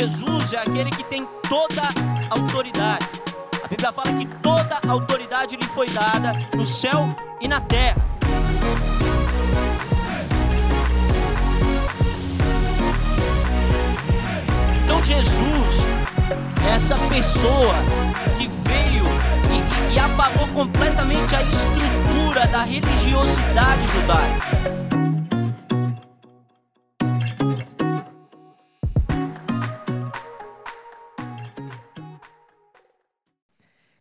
[0.00, 3.06] Jesus é aquele que tem toda a autoridade.
[3.62, 8.00] A Bíblia fala que toda a autoridade lhe foi dada no céu e na terra.
[14.84, 15.76] Então Jesus
[16.64, 17.74] é essa pessoa
[18.38, 19.04] que veio
[19.50, 24.79] e, e, e apagou completamente a estrutura da religiosidade judaica.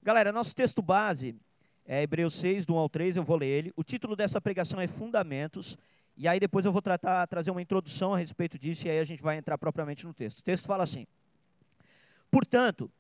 [0.10, 1.36] Galera, nosso texto base
[1.86, 3.74] é Hebreus 6, do 1 ao 3, eu vou ler ele.
[3.76, 5.78] O título dessa pregação é Fundamentos,
[6.18, 9.04] e aí depois eu vou tratar, trazer uma introdução a respeito disso, e aí a
[9.04, 10.40] gente vai entrar propriamente no texto.
[10.40, 11.06] O texto fala assim:
[12.32, 12.92] Portanto,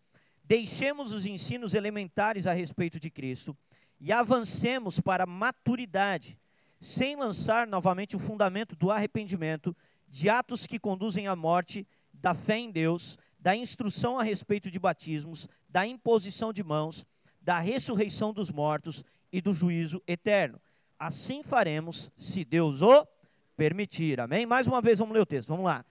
[0.43, 3.57] deixemos os ensinos elementares a respeito de Cristo
[3.99, 6.37] e avancemos para a maturidade,
[6.79, 9.75] sem lançar novamente o fundamento do arrependimento,
[10.07, 14.77] de atos que conduzem à morte, da fé em Deus, da instrução a respeito de
[14.77, 17.05] batismos, da imposição de mãos,
[17.41, 20.59] da ressurreição dos mortos e do juízo eterno.
[20.97, 23.07] Assim faremos, se Deus o
[23.55, 24.19] permitir.
[24.19, 24.45] Amém?
[24.45, 25.49] Mais uma vez, vamos ler o texto.
[25.49, 25.85] Vamos lá.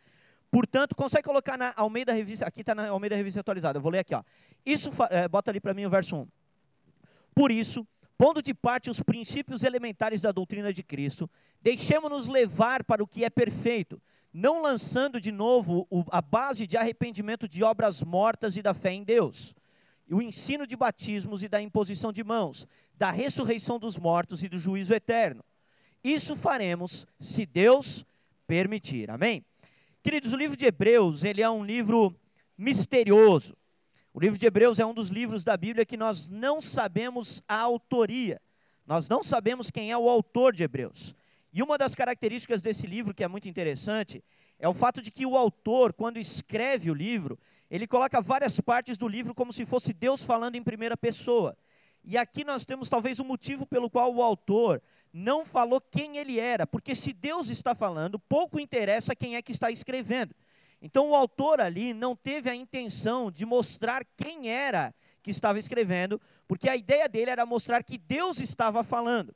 [0.51, 3.99] Portanto, consegue colocar na Almeida Revista, aqui está na Almeida Revista atualizada, eu vou ler
[3.99, 4.23] aqui, ó.
[4.65, 6.29] Isso, é, bota ali para mim o verso 1.
[7.35, 7.87] Por isso,
[8.19, 11.31] pondo de parte os princípios elementares da doutrina de Cristo,
[11.63, 14.03] deixemos-nos levar para o que é perfeito,
[14.33, 19.05] não lançando de novo a base de arrependimento de obras mortas e da fé em
[19.05, 19.55] Deus,
[20.11, 24.59] o ensino de batismos e da imposição de mãos, da ressurreição dos mortos e do
[24.59, 25.45] juízo eterno.
[26.03, 28.05] Isso faremos se Deus
[28.47, 29.11] permitir.
[29.11, 29.45] Amém?
[30.03, 32.15] Queridos, o livro de Hebreus, ele é um livro
[32.57, 33.57] misterioso.
[34.13, 37.57] O livro de Hebreus é um dos livros da Bíblia que nós não sabemos a
[37.57, 38.41] autoria.
[38.87, 41.15] Nós não sabemos quem é o autor de Hebreus.
[41.53, 44.23] E uma das características desse livro que é muito interessante
[44.59, 47.39] é o fato de que o autor, quando escreve o livro,
[47.71, 51.57] ele coloca várias partes do livro como se fosse Deus falando em primeira pessoa.
[52.03, 54.83] E aqui nós temos talvez o um motivo pelo qual o autor
[55.13, 59.53] não falou quem ele era, porque se Deus está falando, pouco interessa quem é que
[59.53, 60.35] está escrevendo.
[60.81, 66.21] Então o autor ali não teve a intenção de mostrar quem era que estava escrevendo,
[66.47, 69.35] porque a ideia dele era mostrar que Deus estava falando.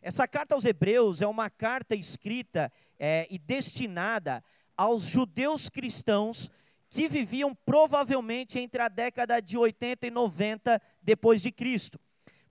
[0.00, 4.44] Essa carta aos Hebreus é uma carta escrita é, e destinada
[4.76, 6.50] aos judeus cristãos
[6.90, 11.98] que viviam provavelmente entre a década de 80 e 90 depois de Cristo.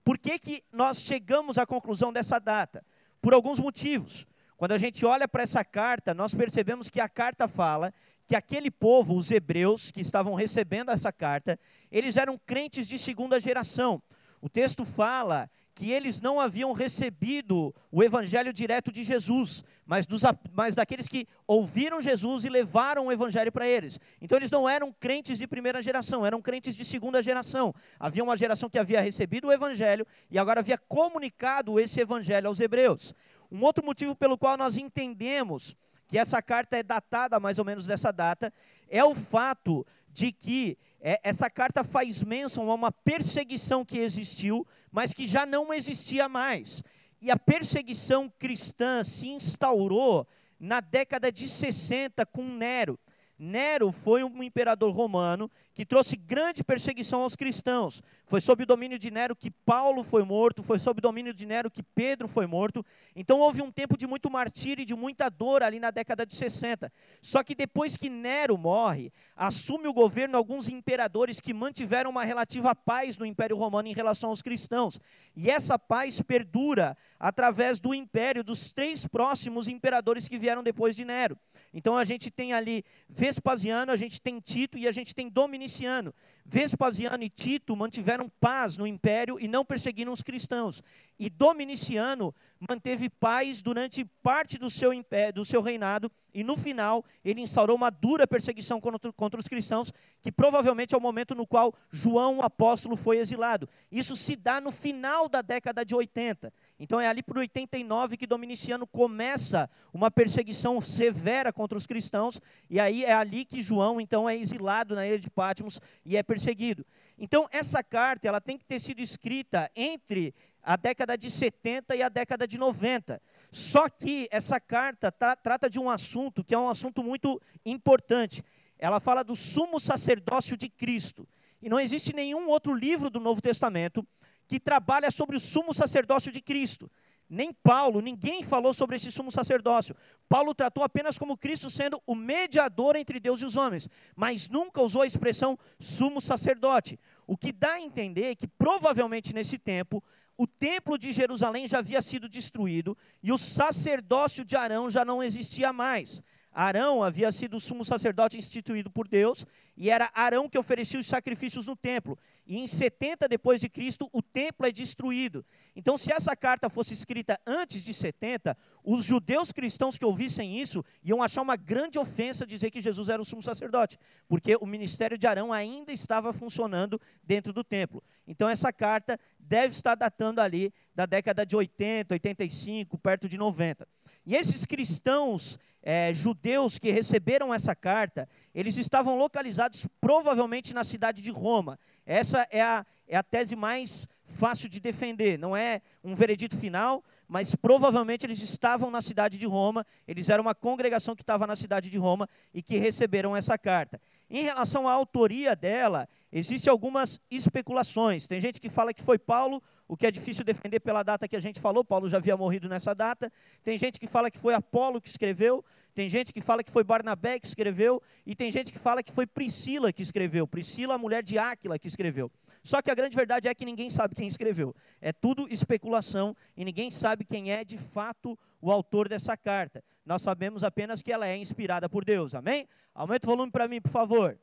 [0.04, 2.84] Por que, que nós chegamos à conclusão dessa data?
[3.22, 4.26] Por alguns motivos.
[4.56, 7.92] Quando a gente olha para essa carta, nós percebemos que a carta fala
[8.26, 11.58] que aquele povo, os hebreus, que estavam recebendo essa carta,
[11.90, 14.02] eles eram crentes de segunda geração.
[14.40, 20.22] O texto fala que eles não haviam recebido o evangelho direto de Jesus, mas, dos,
[20.52, 23.98] mas daqueles que ouviram Jesus e levaram o evangelho para eles.
[24.20, 27.74] Então eles não eram crentes de primeira geração, eram crentes de segunda geração.
[27.98, 32.60] Havia uma geração que havia recebido o evangelho e agora havia comunicado esse evangelho aos
[32.60, 33.12] hebreus.
[33.50, 35.76] Um outro motivo pelo qual nós entendemos
[36.06, 38.52] que essa carta é datada mais ou menos dessa data
[38.88, 44.66] é o fato de que é, essa carta faz menção a uma perseguição que existiu,
[44.90, 46.82] mas que já não existia mais.
[47.20, 50.26] E a perseguição cristã se instaurou
[50.58, 52.98] na década de 60 com Nero.
[53.38, 58.00] Nero foi um imperador romano que trouxe grande perseguição aos cristãos.
[58.26, 61.44] Foi sob o domínio de Nero que Paulo foi morto, foi sob o domínio de
[61.44, 62.84] Nero que Pedro foi morto.
[63.14, 66.34] Então houve um tempo de muito martírio e de muita dor ali na década de
[66.34, 66.92] 60.
[67.20, 72.74] Só que depois que Nero morre, assume o governo alguns imperadores que mantiveram uma relativa
[72.74, 75.00] paz no Império Romano em relação aos cristãos.
[75.34, 81.04] E essa paz perdura através do império dos três próximos imperadores que vieram depois de
[81.04, 81.36] Nero.
[81.74, 86.14] Então a gente tem ali Vespasiano, a gente tem Tito e a gente tem Dominiciano.
[86.46, 90.80] Vespasiano e Tito mantiveram paz no império e não perseguiram os cristãos.
[91.18, 97.04] E Dominiciano manteve paz durante parte do seu, império, do seu reinado, e no final
[97.24, 99.92] ele instaurou uma dura perseguição contra, contra os cristãos,
[100.22, 103.68] que provavelmente é o momento no qual João, o apóstolo, foi exilado.
[103.90, 106.52] Isso se dá no final da década de 80.
[106.84, 112.38] Então é ali por 89 que Dominiciano começa uma perseguição severa contra os cristãos,
[112.68, 116.22] e aí é ali que João então é exilado na ilha de Patmos e é
[116.22, 116.84] perseguido.
[117.18, 122.02] Então essa carta, ela tem que ter sido escrita entre a década de 70 e
[122.02, 123.18] a década de 90.
[123.50, 128.42] Só que essa carta tá, trata de um assunto que é um assunto muito importante.
[128.78, 131.26] Ela fala do sumo sacerdócio de Cristo.
[131.62, 134.06] E não existe nenhum outro livro do Novo Testamento
[134.46, 136.90] que trabalha sobre o sumo sacerdócio de Cristo.
[137.28, 139.96] Nem Paulo, ninguém falou sobre esse sumo sacerdócio.
[140.28, 144.82] Paulo tratou apenas como Cristo sendo o mediador entre Deus e os homens, mas nunca
[144.82, 146.98] usou a expressão sumo sacerdote.
[147.26, 150.02] O que dá a entender que provavelmente nesse tempo
[150.36, 155.22] o templo de Jerusalém já havia sido destruído e o sacerdócio de Arão já não
[155.22, 156.22] existia mais.
[156.54, 159.44] Arão havia sido o sumo sacerdote instituído por Deus,
[159.76, 162.16] e era Arão que oferecia os sacrifícios no templo.
[162.46, 165.44] E em 70 depois de Cristo, o templo é destruído.
[165.74, 170.84] Então, se essa carta fosse escrita antes de 70, os judeus cristãos que ouvissem isso
[171.02, 173.98] iam achar uma grande ofensa dizer que Jesus era o sumo sacerdote,
[174.28, 178.00] porque o ministério de Arão ainda estava funcionando dentro do templo.
[178.28, 183.88] Então, essa carta deve estar datando ali da década de 80, 85, perto de 90.
[184.26, 191.20] E esses cristãos é, judeus que receberam essa carta, eles estavam localizados provavelmente na cidade
[191.20, 191.78] de Roma.
[192.06, 195.38] Essa é a, é a tese mais fácil de defender.
[195.38, 200.42] Não é um veredito final, mas provavelmente eles estavam na cidade de Roma, eles eram
[200.42, 204.00] uma congregação que estava na cidade de Roma e que receberam essa carta.
[204.36, 208.26] Em relação à autoria dela, existem algumas especulações.
[208.26, 211.36] Tem gente que fala que foi Paulo, o que é difícil defender pela data que
[211.36, 213.32] a gente falou, Paulo já havia morrido nessa data.
[213.62, 215.64] Tem gente que fala que foi Apolo que escreveu,
[215.94, 219.12] tem gente que fala que foi Barnabé que escreveu, e tem gente que fala que
[219.12, 222.28] foi Priscila que escreveu, Priscila, a mulher de Áquila, que escreveu.
[222.64, 224.74] Só que a grande verdade é que ninguém sabe quem escreveu.
[225.00, 229.82] É tudo especulação e ninguém sabe quem é de fato o autor dessa carta.
[230.04, 232.34] Nós sabemos apenas que ela é inspirada por Deus.
[232.34, 232.68] Amém?
[232.94, 234.38] Aumenta o volume para mim, por favor.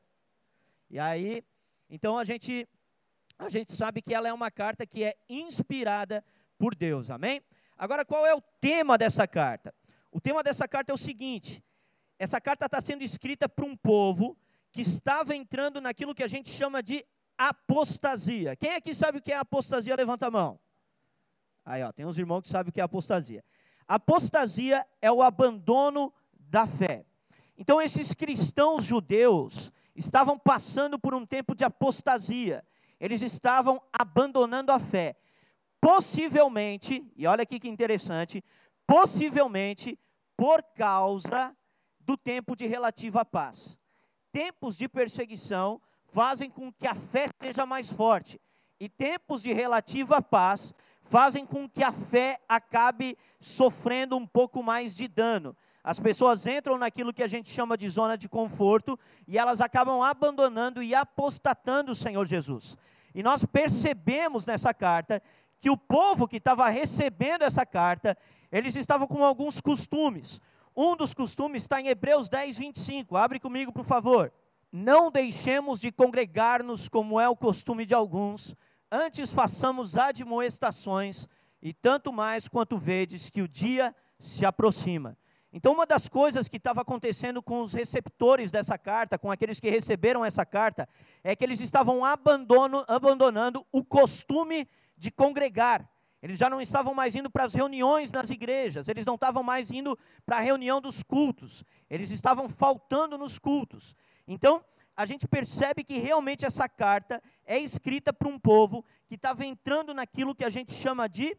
[0.90, 1.44] E aí,
[1.90, 2.68] então a gente
[3.38, 6.24] a gente sabe que ela é uma carta que é inspirada
[6.60, 7.10] por Deus.
[7.10, 7.42] Amém?
[7.76, 9.74] Agora, qual é o tema dessa carta?
[10.12, 11.64] O tema dessa carta é o seguinte:
[12.20, 14.38] essa carta está sendo escrita para um povo
[14.72, 17.04] que estava entrando naquilo que a gente chama de
[17.38, 18.56] apostasia.
[18.56, 19.96] Quem aqui sabe o que é apostasia?
[19.96, 20.60] Levanta a mão.
[21.66, 23.44] Aí, ó, tem uns irmãos que sabem o que é apostasia.
[23.92, 27.06] Apostasia é o abandono da fé.
[27.58, 32.64] Então, esses cristãos judeus estavam passando por um tempo de apostasia.
[33.02, 35.18] Eles estavam abandonando a fé.
[35.82, 38.42] Possivelmente, e olha aqui que interessante,
[38.88, 40.00] possivelmente
[40.38, 41.54] por causa
[42.00, 43.78] do tempo de relativa paz.
[44.32, 45.82] Tempos de perseguição
[46.14, 48.40] fazem com que a fé seja mais forte.
[48.80, 50.74] E tempos de relativa paz
[51.12, 55.54] fazem com que a fé acabe sofrendo um pouco mais de dano.
[55.84, 58.98] As pessoas entram naquilo que a gente chama de zona de conforto
[59.28, 62.78] e elas acabam abandonando e apostatando o Senhor Jesus.
[63.14, 65.22] E nós percebemos nessa carta
[65.60, 68.18] que o povo que estava recebendo essa carta,
[68.50, 70.40] eles estavam com alguns costumes.
[70.74, 73.18] Um dos costumes está em Hebreus 10, 25.
[73.18, 74.32] Abre comigo, por favor.
[74.72, 78.56] Não deixemos de congregar-nos como é o costume de alguns,
[78.92, 81.28] antes façamos admoestações,
[81.62, 85.18] e tanto mais quanto vedes que o dia se aproxima.
[85.54, 89.70] Então, uma das coisas que estava acontecendo com os receptores dessa carta, com aqueles que
[89.70, 90.88] receberam essa carta,
[91.24, 94.68] é que eles estavam abandonando o costume
[94.98, 95.90] de congregar.
[96.24, 99.72] Eles já não estavam mais indo para as reuniões nas igrejas, eles não estavam mais
[99.72, 103.96] indo para a reunião dos cultos, eles estavam faltando nos cultos.
[104.28, 104.64] Então,
[105.02, 109.96] a gente percebe que realmente essa carta é escrita para um povo que estava entrando
[109.96, 111.36] naquilo que a gente chama de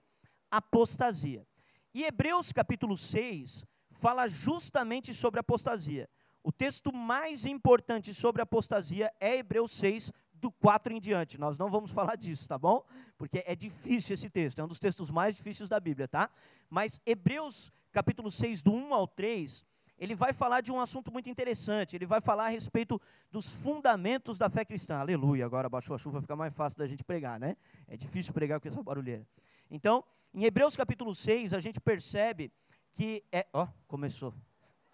[0.51, 1.47] apostasia.
[1.95, 6.11] E Hebreus capítulo 6 fala justamente sobre apostasia.
[6.43, 11.39] O texto mais importante sobre apostasia é Hebreus 6, do 4 em diante.
[11.39, 12.85] Nós não vamos falar disso, tá bom?
[13.17, 16.29] Porque é difícil esse texto, é um dos textos mais difíceis da Bíblia, tá?
[16.69, 19.65] Mas Hebreus capítulo 6, do 1 ao 3,
[20.03, 21.95] ele vai falar de um assunto muito interessante.
[21.95, 24.97] Ele vai falar a respeito dos fundamentos da fé cristã.
[24.97, 27.57] Aleluia, agora baixou a chuva, fica mais fácil da gente pregar, né?
[27.87, 29.25] É difícil pregar com essa barulheira.
[29.71, 30.03] Então,
[30.35, 32.51] em Hebreus capítulo 6, a gente percebe
[32.91, 33.47] que é.
[33.53, 34.35] Ó, começou.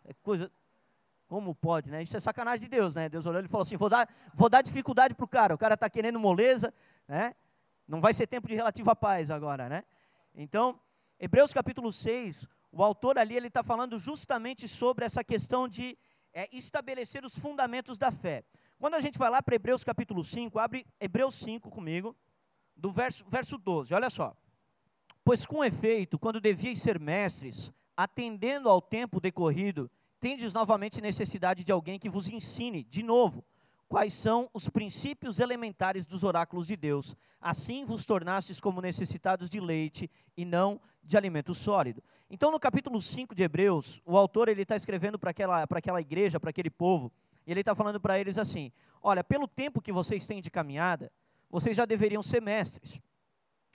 [0.04, 0.52] É coisa.
[1.26, 2.02] Como pode, né?
[2.02, 3.08] Isso é sacanagem de Deus, né?
[3.08, 5.54] Deus olhou e falou assim: vou dar, vou dar dificuldade para o cara.
[5.54, 6.72] O cara está querendo moleza,
[7.08, 7.34] né?
[7.86, 9.84] Não vai ser tempo de relativa paz agora, né?
[10.34, 10.78] Então,
[11.18, 15.96] Hebreus capítulo 6, o autor ali ele está falando justamente sobre essa questão de
[16.32, 18.44] é, estabelecer os fundamentos da fé.
[18.78, 22.16] Quando a gente vai lá para Hebreus capítulo 5, abre Hebreus 5 comigo,
[22.76, 24.36] do verso, verso 12, olha só.
[25.24, 31.72] Pois com efeito, quando deviais ser mestres, atendendo ao tempo decorrido, tendes novamente necessidade de
[31.72, 33.44] alguém que vos ensine, de novo,
[33.88, 37.16] quais são os princípios elementares dos oráculos de Deus.
[37.40, 42.02] Assim vos tornastes como necessitados de leite e não de alimento sólido.
[42.28, 46.38] Então, no capítulo 5 de Hebreus, o autor ele está escrevendo para aquela, aquela igreja,
[46.38, 47.10] para aquele povo,
[47.46, 48.70] e ele está falando para eles assim:
[49.02, 51.10] olha, pelo tempo que vocês têm de caminhada,
[51.48, 53.00] vocês já deveriam ser mestres,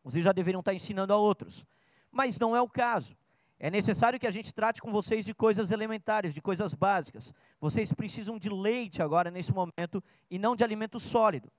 [0.04, 1.66] vocês já deveriam estar ensinando a outros,
[2.12, 3.18] mas não é o caso.
[3.64, 7.34] É necessário que a gente trate com vocês de coisas elementares, de coisas básicas.
[7.62, 11.50] Vocês precisam de leite agora, nesse momento, e não de alimento sólido.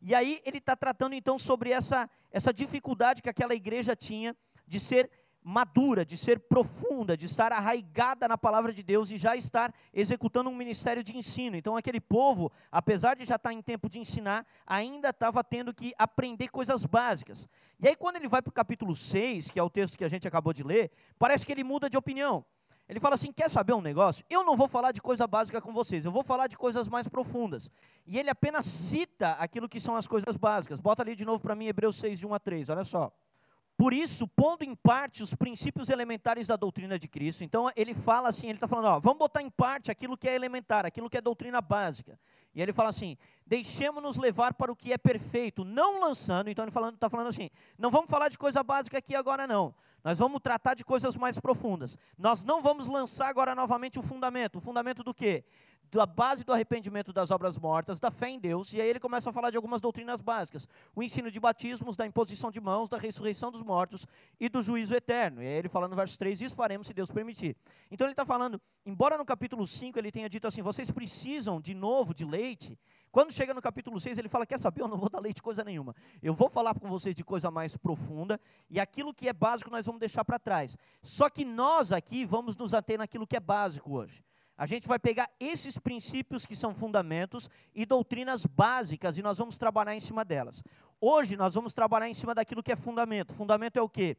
[0.00, 4.36] E aí ele está tratando então sobre essa, essa dificuldade que aquela igreja tinha
[4.68, 5.10] de ser
[5.42, 10.50] madura, de ser profunda, de estar arraigada na palavra de Deus e já estar executando
[10.50, 11.56] um ministério de ensino.
[11.56, 15.92] Então, aquele povo, apesar de já estar em tempo de ensinar, ainda estava tendo que
[15.98, 17.48] aprender coisas básicas.
[17.80, 20.08] E aí, quando ele vai para o capítulo 6, que é o texto que a
[20.08, 22.44] gente acabou de ler, parece que ele muda de opinião.
[22.88, 24.24] Ele fala assim: quer saber um negócio?
[24.30, 27.06] Eu não vou falar de coisa básica com vocês, eu vou falar de coisas mais
[27.06, 27.70] profundas.
[28.06, 30.80] E ele apenas cita aquilo que são as coisas básicas.
[30.80, 33.12] Bota ali de novo para mim, Hebreus 6, de 1 a 3, olha só.
[33.78, 38.28] Por isso, pondo em parte os princípios elementares da doutrina de Cristo, então ele fala
[38.28, 41.16] assim, ele está falando, ó, vamos botar em parte aquilo que é elementar, aquilo que
[41.16, 42.18] é doutrina básica.
[42.52, 43.16] E ele fala assim,
[43.46, 47.88] deixemos-nos levar para o que é perfeito, não lançando, então ele está falando, assim, não
[47.88, 51.96] vamos falar de coisa básica aqui agora não, nós vamos tratar de coisas mais profundas.
[52.16, 55.44] Nós não vamos lançar agora novamente o fundamento, o fundamento do quê?
[55.90, 59.30] Da base do arrependimento das obras mortas, da fé em Deus, e aí ele começa
[59.30, 62.98] a falar de algumas doutrinas básicas: o ensino de batismos, da imposição de mãos, da
[62.98, 64.06] ressurreição dos mortos
[64.38, 65.42] e do juízo eterno.
[65.42, 67.56] E aí ele fala no verso 3: Isso faremos se Deus permitir.
[67.90, 71.74] Então ele está falando, embora no capítulo 5 ele tenha dito assim: vocês precisam de
[71.74, 72.78] novo de leite.
[73.10, 74.82] Quando chega no capítulo 6, ele fala: Quer saber?
[74.82, 75.94] Eu não vou dar leite coisa nenhuma.
[76.22, 79.86] Eu vou falar com vocês de coisa mais profunda, e aquilo que é básico nós
[79.86, 80.76] vamos deixar para trás.
[81.02, 84.22] Só que nós aqui vamos nos ater naquilo que é básico hoje.
[84.58, 89.56] A gente vai pegar esses princípios que são fundamentos e doutrinas básicas e nós vamos
[89.56, 90.64] trabalhar em cima delas.
[91.00, 93.32] Hoje nós vamos trabalhar em cima daquilo que é fundamento.
[93.32, 94.16] Fundamento é o quê?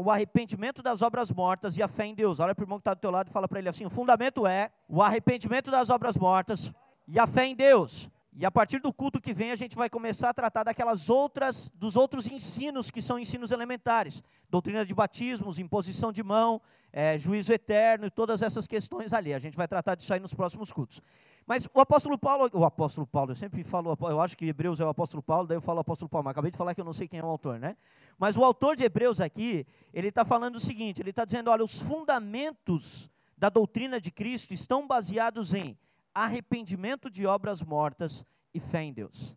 [0.00, 2.40] o arrependimento das obras mortas e a fé em Deus.
[2.40, 3.90] Olha para o irmão que está do teu lado e fala para ele assim: o
[3.90, 6.72] fundamento é o arrependimento das obras mortas
[7.06, 8.08] e a fé em Deus.
[8.40, 11.68] E a partir do culto que vem, a gente vai começar a tratar daquelas outras,
[11.74, 14.22] dos outros ensinos que são ensinos elementares.
[14.48, 19.34] Doutrina de batismos, imposição de mão, é, juízo eterno e todas essas questões ali.
[19.34, 21.02] A gente vai tratar disso aí nos próximos cultos.
[21.44, 24.84] Mas o apóstolo Paulo, o apóstolo Paulo, eu sempre falo, eu acho que Hebreus é
[24.84, 26.92] o apóstolo Paulo, daí eu falo apóstolo Paulo, mas acabei de falar que eu não
[26.92, 27.76] sei quem é o autor, né?
[28.16, 31.64] Mas o autor de Hebreus aqui, ele está falando o seguinte, ele está dizendo, olha,
[31.64, 35.76] os fundamentos da doutrina de Cristo estão baseados em
[36.24, 39.36] arrependimento de obras mortas e fé em Deus.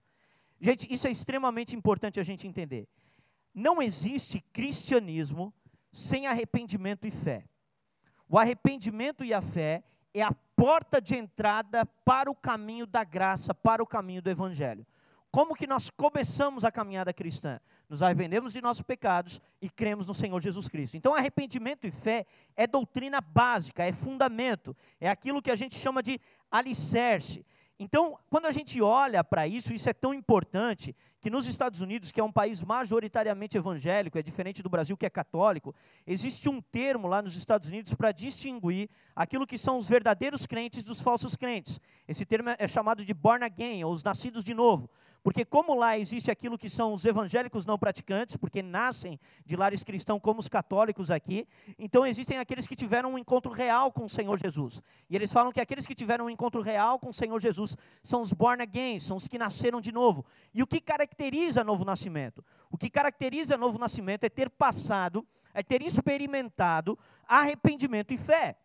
[0.59, 2.87] Gente, isso é extremamente importante a gente entender.
[3.53, 5.53] Não existe cristianismo
[5.91, 7.45] sem arrependimento e fé.
[8.27, 9.83] O arrependimento e a fé
[10.13, 14.85] é a porta de entrada para o caminho da graça, para o caminho do evangelho.
[15.31, 17.57] Como que nós começamos a caminhada cristã?
[17.87, 20.97] Nos arrependemos de nossos pecados e cremos no Senhor Jesus Cristo.
[20.97, 26.03] Então, arrependimento e fé é doutrina básica, é fundamento, é aquilo que a gente chama
[26.03, 26.19] de
[26.51, 27.45] alicerce.
[27.79, 32.11] Então, quando a gente olha para isso, isso é tão importante que nos Estados Unidos,
[32.11, 35.73] que é um país majoritariamente evangélico, é diferente do Brasil que é católico,
[36.05, 40.83] existe um termo lá nos Estados Unidos para distinguir aquilo que são os verdadeiros crentes
[40.83, 41.79] dos falsos crentes.
[42.07, 44.89] Esse termo é chamado de born again, ou os nascidos de novo.
[45.23, 49.83] Porque como lá existe aquilo que são os evangélicos não praticantes, porque nascem de lares
[49.83, 51.47] cristãos como os católicos aqui,
[51.77, 54.81] então existem aqueles que tiveram um encontro real com o Senhor Jesus.
[55.07, 58.21] E eles falam que aqueles que tiveram um encontro real com o Senhor Jesus são
[58.21, 60.25] os born again, são os que nasceram de novo.
[60.53, 62.43] E o que caracteriza novo nascimento?
[62.71, 66.97] O que caracteriza novo nascimento é ter passado, é ter experimentado
[67.27, 68.55] arrependimento e fé.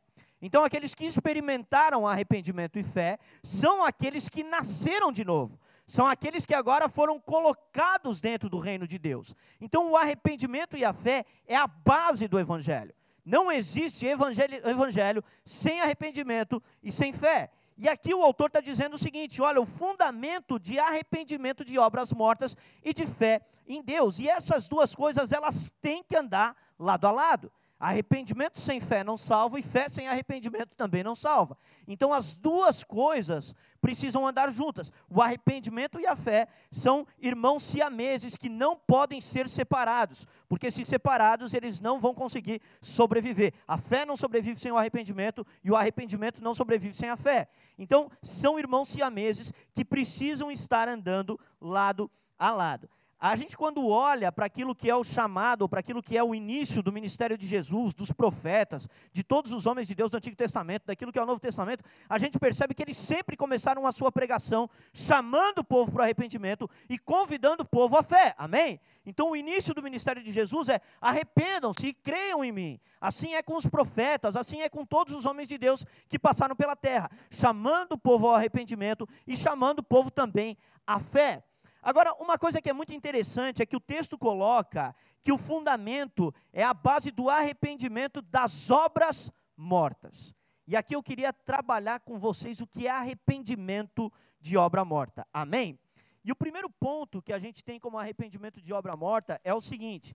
[0.40, 6.44] Então, aqueles que experimentaram arrependimento e fé são aqueles que nasceram de novo são aqueles
[6.44, 9.34] que agora foram colocados dentro do reino de Deus.
[9.60, 12.92] Então, o arrependimento e a fé é a base do evangelho.
[13.24, 17.50] Não existe evangelho, evangelho sem arrependimento e sem fé.
[17.78, 22.12] E aqui o autor está dizendo o seguinte: olha, o fundamento de arrependimento de obras
[22.12, 24.18] mortas e de fé em Deus.
[24.18, 27.52] E essas duas coisas, elas têm que andar lado a lado.
[27.78, 31.58] Arrependimento sem fé não salva e fé sem arrependimento também não salva.
[31.86, 34.90] Então as duas coisas precisam andar juntas.
[35.10, 40.86] O arrependimento e a fé são irmãos siameses que não podem ser separados, porque se
[40.86, 43.52] separados eles não vão conseguir sobreviver.
[43.68, 47.46] A fé não sobrevive sem o arrependimento e o arrependimento não sobrevive sem a fé.
[47.76, 52.88] Então são irmãos siameses que precisam estar andando lado a lado.
[53.18, 56.34] A gente, quando olha para aquilo que é o chamado, para aquilo que é o
[56.34, 60.36] início do ministério de Jesus, dos profetas, de todos os homens de Deus do Antigo
[60.36, 63.92] Testamento, daquilo que é o Novo Testamento, a gente percebe que eles sempre começaram a
[63.92, 68.34] sua pregação chamando o povo para o arrependimento e convidando o povo à fé.
[68.36, 68.78] Amém?
[69.06, 72.80] Então, o início do ministério de Jesus é: arrependam-se e creiam em mim.
[73.00, 76.54] Assim é com os profetas, assim é com todos os homens de Deus que passaram
[76.54, 81.42] pela terra, chamando o povo ao arrependimento e chamando o povo também à fé.
[81.86, 86.34] Agora, uma coisa que é muito interessante é que o texto coloca que o fundamento
[86.52, 90.34] é a base do arrependimento das obras mortas.
[90.66, 95.24] E aqui eu queria trabalhar com vocês o que é arrependimento de obra morta.
[95.32, 95.78] Amém?
[96.24, 99.60] E o primeiro ponto que a gente tem como arrependimento de obra morta é o
[99.60, 100.12] seguinte: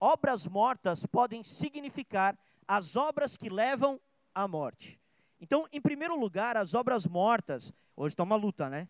[0.00, 2.36] obras mortas podem significar
[2.66, 4.00] as obras que levam
[4.34, 4.98] à morte.
[5.40, 8.88] Então, em primeiro lugar, as obras mortas, hoje está uma luta, né?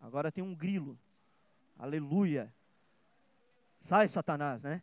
[0.00, 0.98] Agora tem um grilo.
[1.78, 2.52] Aleluia.
[3.80, 4.82] Sai, Satanás, né?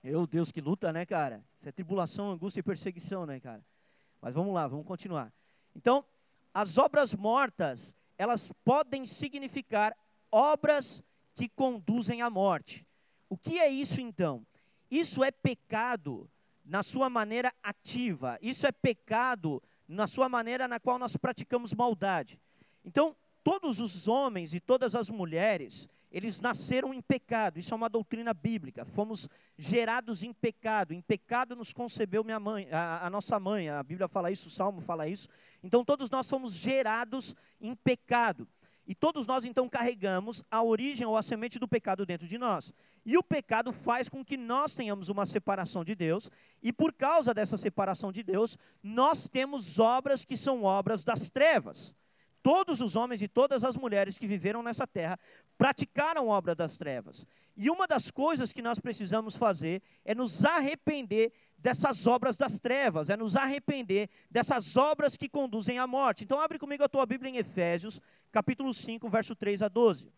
[0.00, 1.44] Meu Deus, que luta, né, cara?
[1.58, 3.64] Isso é tribulação, angústia e perseguição, né, cara?
[4.20, 5.32] Mas vamos lá, vamos continuar.
[5.74, 6.04] Então,
[6.54, 9.96] as obras mortas, elas podem significar
[10.30, 11.02] obras
[11.34, 12.86] que conduzem à morte.
[13.28, 14.46] O que é isso então?
[14.88, 16.30] Isso é pecado
[16.64, 18.38] na sua maneira ativa.
[18.40, 22.38] Isso é pecado na sua maneira na qual nós praticamos maldade.
[22.84, 27.58] Então, todos os homens e todas as mulheres, eles nasceram em pecado.
[27.58, 28.84] Isso é uma doutrina bíblica.
[28.84, 30.92] Fomos gerados em pecado.
[30.92, 33.68] Em pecado nos concebeu minha mãe, a, a, nossa mãe.
[33.68, 35.28] A Bíblia fala isso, o Salmo fala isso.
[35.62, 38.46] Então todos nós fomos gerados em pecado.
[38.86, 42.72] E todos nós então carregamos a origem ou a semente do pecado dentro de nós.
[43.06, 46.30] E o pecado faz com que nós tenhamos uma separação de Deus,
[46.62, 51.94] e por causa dessa separação de Deus, nós temos obras que são obras das trevas.
[52.42, 55.18] Todos os homens e todas as mulheres que viveram nessa terra
[55.56, 57.24] praticaram obra das trevas.
[57.56, 63.08] E uma das coisas que nós precisamos fazer é nos arrepender dessas obras das trevas,
[63.08, 66.24] é nos arrepender dessas obras que conduzem à morte.
[66.24, 68.00] Então abre comigo a tua Bíblia em Efésios,
[68.32, 70.12] capítulo 5, verso 3 a 12.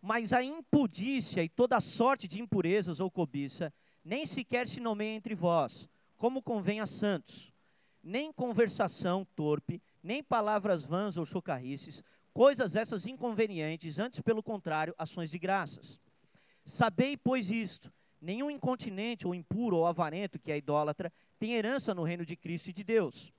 [0.00, 3.72] Mas a impudícia e toda sorte de impurezas ou cobiça
[4.04, 7.52] nem sequer se nomeia entre vós, como convém a santos,
[8.02, 15.30] nem conversação torpe, nem palavras vãs ou chocarrices, coisas essas inconvenientes, antes pelo contrário, ações
[15.30, 15.98] de graças.
[16.62, 17.90] Sabei, pois, isto:
[18.20, 22.68] nenhum incontinente ou impuro ou avarento, que é idólatra, tem herança no reino de Cristo
[22.68, 23.32] e de Deus.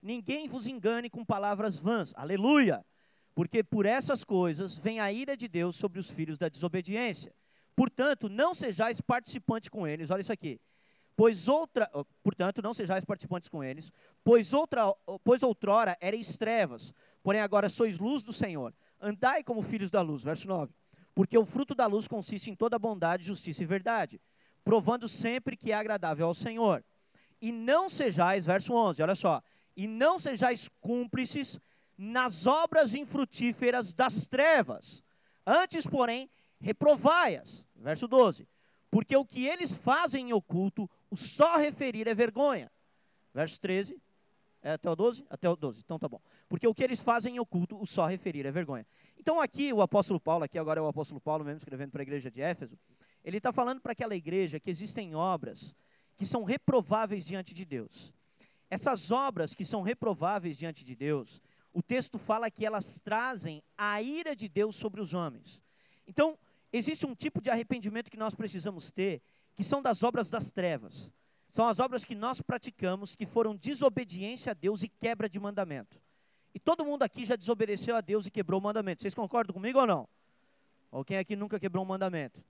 [0.00, 2.86] Ninguém vos engane com palavras vãs, aleluia,
[3.34, 7.34] porque por essas coisas vem a ira de Deus sobre os filhos da desobediência.
[7.74, 10.60] Portanto, não sejais participantes com eles, olha isso aqui
[11.16, 11.88] Pois outra,
[12.22, 13.92] portanto, não sejais participantes com eles,
[14.24, 18.74] pois outra, pois outrora erais trevas, porém agora sois luz do Senhor.
[19.00, 20.72] Andai como filhos da luz, verso 9.
[21.14, 24.20] Porque o fruto da luz consiste em toda bondade, justiça e verdade,
[24.64, 26.82] provando sempre que é agradável ao Senhor.
[27.40, 29.42] E não sejais, verso 11, olha só,
[29.76, 31.60] e não sejais cúmplices
[31.96, 35.02] nas obras infrutíferas das trevas.
[35.46, 36.28] Antes, porém,
[36.60, 37.64] reprovai-as.
[37.76, 38.48] Verso 12.
[38.90, 42.70] Porque o que eles fazem em oculto, o só referir é vergonha.
[43.32, 43.96] Verso 13.
[44.60, 45.24] É até o 12?
[45.30, 46.20] Até o 12, então tá bom.
[46.48, 48.86] Porque o que eles fazem em oculto, o só referir é vergonha.
[49.16, 52.02] Então aqui o apóstolo Paulo, aqui agora é o apóstolo Paulo mesmo escrevendo para a
[52.02, 52.78] igreja de Éfeso,
[53.22, 55.74] ele está falando para aquela igreja que existem obras
[56.16, 58.12] que são reprováveis diante de Deus.
[58.70, 61.40] Essas obras que são reprováveis diante de Deus,
[61.72, 65.60] o texto fala que elas trazem a ira de Deus sobre os homens.
[66.06, 66.38] Então,
[66.72, 69.22] existe um tipo de arrependimento que nós precisamos ter,
[69.54, 71.10] que são das obras das trevas.
[71.48, 76.00] São as obras que nós praticamos que foram desobediência a Deus e quebra de mandamento.
[76.52, 79.02] E todo mundo aqui já desobedeceu a Deus e quebrou o mandamento.
[79.02, 80.08] Vocês concordam comigo ou não?
[80.90, 82.42] Ou quem aqui nunca quebrou um mandamento?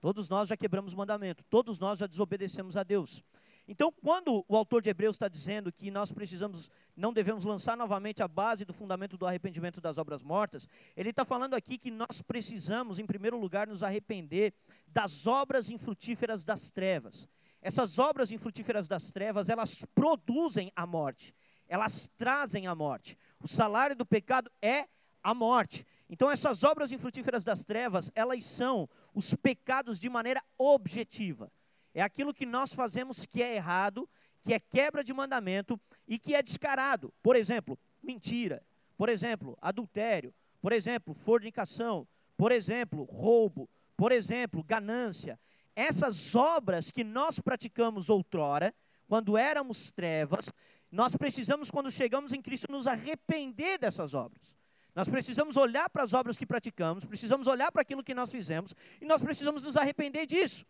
[0.00, 1.44] Todos nós já quebramos o mandamento.
[1.44, 3.22] Todos nós já desobedecemos a Deus.
[3.66, 8.22] Então, quando o autor de Hebreus está dizendo que nós precisamos, não devemos lançar novamente
[8.22, 12.20] a base do fundamento do arrependimento das obras mortas, ele está falando aqui que nós
[12.20, 14.52] precisamos, em primeiro lugar, nos arrepender
[14.86, 17.28] das obras infrutíferas das trevas.
[17.60, 21.32] Essas obras infrutíferas das trevas, elas produzem a morte,
[21.68, 23.16] elas trazem a morte.
[23.40, 24.88] O salário do pecado é
[25.22, 25.86] a morte.
[26.10, 31.50] Então, essas obras infrutíferas das trevas, elas são os pecados de maneira objetiva.
[31.94, 34.08] É aquilo que nós fazemos que é errado,
[34.40, 37.12] que é quebra de mandamento e que é descarado.
[37.22, 38.62] Por exemplo, mentira.
[38.96, 40.34] Por exemplo, adultério.
[40.60, 42.06] Por exemplo, fornicação.
[42.36, 43.68] Por exemplo, roubo.
[43.96, 45.38] Por exemplo, ganância.
[45.74, 48.74] Essas obras que nós praticamos outrora,
[49.08, 50.50] quando éramos trevas,
[50.90, 54.54] nós precisamos, quando chegamos em Cristo, nos arrepender dessas obras.
[54.94, 58.74] Nós precisamos olhar para as obras que praticamos, precisamos olhar para aquilo que nós fizemos
[59.00, 60.66] e nós precisamos nos arrepender disso.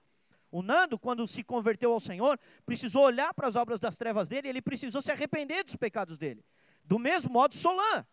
[0.53, 4.49] O Nando, quando se converteu ao Senhor, precisou olhar para as obras das trevas dele,
[4.49, 6.45] ele precisou se arrepender dos pecados dele.
[6.85, 8.07] Do mesmo modo, Solan.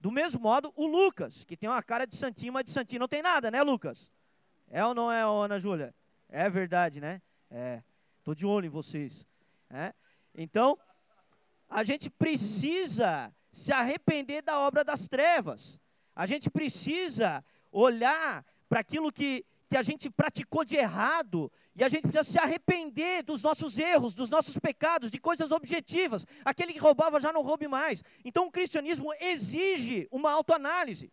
[0.00, 3.08] Do mesmo modo, o Lucas, que tem uma cara de santinho, mas de santinho não
[3.08, 4.10] tem nada, né, Lucas?
[4.68, 5.94] É ou não é, Ana Júlia?
[6.28, 7.22] É verdade, né?
[7.48, 7.82] É.
[8.18, 9.24] Estou de olho em vocês.
[9.70, 9.94] É?
[10.34, 10.76] Então,
[11.68, 15.78] a gente precisa se arrepender da obra das trevas.
[16.14, 21.88] A gente precisa olhar para aquilo que, que a gente praticou de errado e a
[21.88, 26.24] gente precisa se arrepender dos nossos erros, dos nossos pecados, de coisas objetivas.
[26.44, 28.02] Aquele que roubava já não roube mais.
[28.24, 31.12] Então o cristianismo exige uma autoanálise.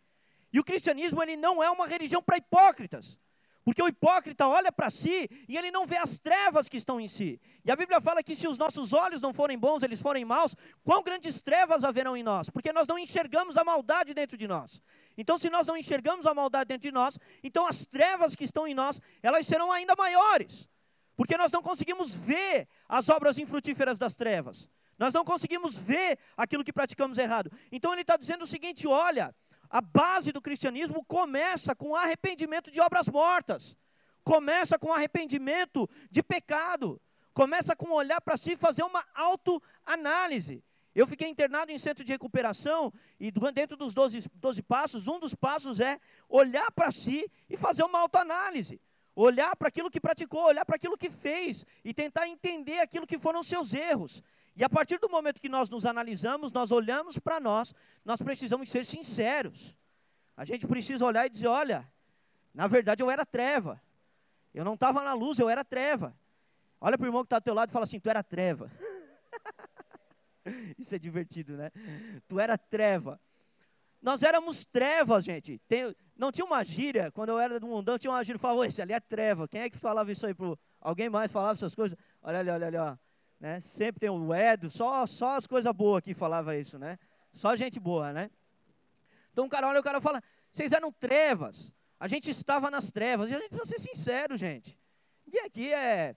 [0.51, 3.17] E o cristianismo ele não é uma religião para hipócritas.
[3.63, 7.07] Porque o hipócrita olha para si e ele não vê as trevas que estão em
[7.07, 7.39] si.
[7.63, 10.55] E a Bíblia fala que se os nossos olhos não forem bons, eles forem maus,
[10.83, 12.49] quão grandes trevas haverão em nós?
[12.49, 14.81] Porque nós não enxergamos a maldade dentro de nós.
[15.17, 18.67] Então, se nós não enxergamos a maldade dentro de nós, então as trevas que estão
[18.67, 20.67] em nós, elas serão ainda maiores.
[21.15, 24.69] Porque nós não conseguimos ver as obras infrutíferas das trevas.
[24.97, 27.51] Nós não conseguimos ver aquilo que praticamos errado.
[27.71, 29.33] Então ele está dizendo o seguinte: olha,
[29.73, 33.75] a base do cristianismo começa com arrependimento de obras mortas,
[34.23, 37.01] começa com arrependimento de pecado,
[37.33, 40.63] começa com olhar para si e fazer uma autoanálise.
[40.93, 45.33] Eu fiquei internado em centro de recuperação e dentro dos 12, 12 passos, um dos
[45.33, 48.79] passos é olhar para si e fazer uma autoanálise.
[49.15, 53.17] Olhar para aquilo que praticou, olhar para aquilo que fez e tentar entender aquilo que
[53.17, 54.21] foram seus erros.
[54.55, 57.73] E a partir do momento que nós nos analisamos, nós olhamos para nós,
[58.05, 59.75] nós precisamos ser sinceros.
[60.37, 61.91] A gente precisa olhar e dizer: olha,
[62.53, 63.81] na verdade eu era treva.
[64.53, 66.15] Eu não estava na luz, eu era treva.
[66.79, 68.71] Olha para o irmão que está ao teu lado e fala assim: tu era treva.
[70.77, 71.71] Isso é divertido, né?
[72.27, 73.19] Tu era treva.
[74.01, 75.59] Nós éramos trevas, gente.
[75.59, 78.81] Tem, não tinha uma gíria, quando eu era do mundão, tinha uma gíria falava, esse
[78.81, 79.47] ali é treva.
[79.47, 80.33] Quem é que falava isso aí?
[80.33, 81.97] Pro, alguém mais falava essas coisas?
[82.21, 82.97] Olha ali, olha ali, ó.
[83.43, 83.59] Né?
[83.59, 86.97] Sempre tem o Edo, só, só as coisas boas que falava isso, né?
[87.33, 88.31] Só gente boa, né?
[89.33, 92.89] Então o cara olha e o cara fala, vocês eram trevas, a gente estava nas
[92.89, 94.79] trevas, e a gente precisa ser sincero, gente.
[95.25, 96.15] Ninguém aqui é.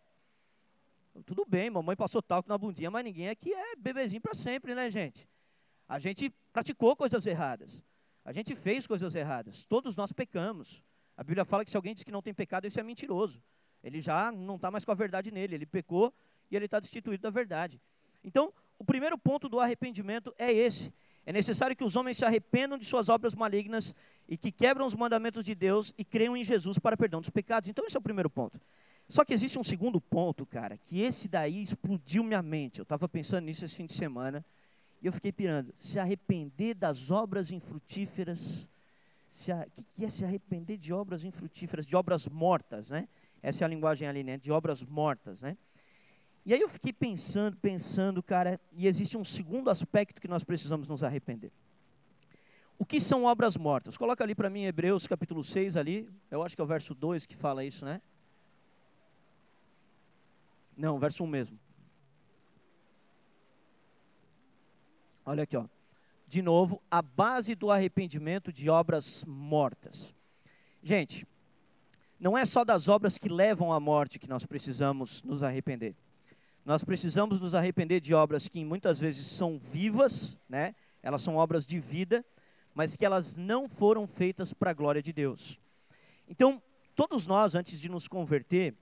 [1.25, 4.89] Tudo bem, mamãe passou talco na bundinha, mas ninguém aqui é bebezinho para sempre, né,
[4.89, 5.29] gente?
[5.89, 7.83] A gente praticou coisas erradas.
[8.25, 9.67] A gente fez coisas erradas.
[9.67, 10.81] Todos nós pecamos.
[11.17, 13.43] A Bíblia fala que se alguém diz que não tem pecado, esse é mentiroso.
[13.83, 15.57] Ele já não está mais com a verdade nele.
[15.57, 16.15] Ele pecou
[16.51, 17.81] e ele está destituído da verdade.
[18.23, 20.93] Então, o primeiro ponto do arrependimento é esse.
[21.25, 23.95] É necessário que os homens se arrependam de suas obras malignas
[24.29, 27.69] e que quebram os mandamentos de Deus e creiam em Jesus para perdão dos pecados.
[27.69, 28.61] Então, esse é o primeiro ponto.
[29.09, 32.79] Só que existe um segundo ponto, cara, que esse daí explodiu minha mente.
[32.79, 34.45] Eu estava pensando nisso esse fim de semana
[35.01, 35.75] e eu fiquei pirando.
[35.79, 38.69] Se arrepender das obras infrutíferas.
[39.49, 43.07] O que, que é se arrepender de obras infrutíferas, de obras mortas, né?
[43.43, 44.39] Essa é a linguagem ali, né?
[44.39, 45.57] De obras mortas, né?
[46.47, 50.87] E aí eu fiquei pensando, pensando, cara, e existe um segundo aspecto que nós precisamos
[50.87, 51.51] nos arrepender.
[52.79, 53.97] O que são obras mortas?
[53.97, 57.27] Coloca ali para mim Hebreus capítulo 6 ali, eu acho que é o verso 2
[57.27, 58.01] que fala isso, né?
[60.77, 61.59] Não, verso 1 mesmo.
[65.25, 65.67] Olha aqui, ó.
[66.29, 70.15] De novo, a base do arrependimento de obras mortas.
[70.81, 71.27] Gente,
[72.21, 75.97] não é só das obras que levam à morte que nós precisamos nos arrepender.
[76.67, 80.75] Nós precisamos nos arrepender de obras que muitas vezes são vivas, né?
[81.01, 82.27] Elas são obras de vida,
[82.75, 85.61] mas que elas não foram feitas para a glória de Deus.
[86.29, 86.61] Então,
[86.97, 88.75] todos nós, antes de nos converter,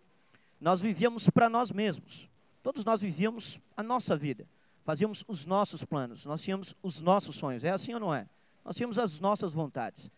[0.59, 2.27] nós vivíamos para nós mesmos.
[2.62, 4.49] Todos nós vivíamos a nossa vida.
[4.83, 7.64] Fazíamos os nossos planos, nós tínhamos os nossos sonhos.
[7.64, 8.27] É assim ou não é?
[8.64, 10.11] Nós tínhamos as nossas vontades.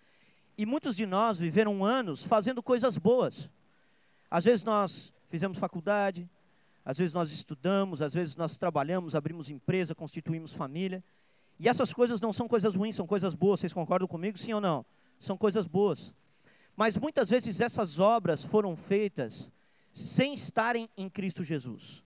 [0.56, 3.50] E muitos de nós viveram anos fazendo coisas boas.
[4.30, 6.30] Às vezes nós fizemos faculdade,
[6.86, 11.02] às vezes nós estudamos, às vezes nós trabalhamos, abrimos empresa, constituímos família.
[11.58, 13.58] E essas coisas não são coisas ruins, são coisas boas.
[13.58, 14.86] Vocês concordam comigo, sim ou não?
[15.18, 16.14] São coisas boas.
[16.76, 19.52] Mas muitas vezes essas obras foram feitas
[19.92, 22.04] sem estarem em Cristo Jesus.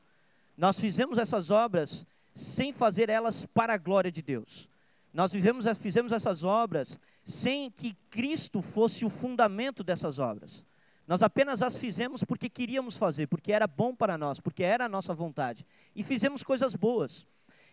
[0.57, 4.67] Nós fizemos essas obras sem fazer elas para a glória de Deus.
[5.13, 10.65] Nós vivemos, fizemos essas obras sem que Cristo fosse o fundamento dessas obras.
[11.11, 14.89] Nós apenas as fizemos porque queríamos fazer, porque era bom para nós, porque era a
[14.89, 15.67] nossa vontade.
[15.93, 17.27] E fizemos coisas boas.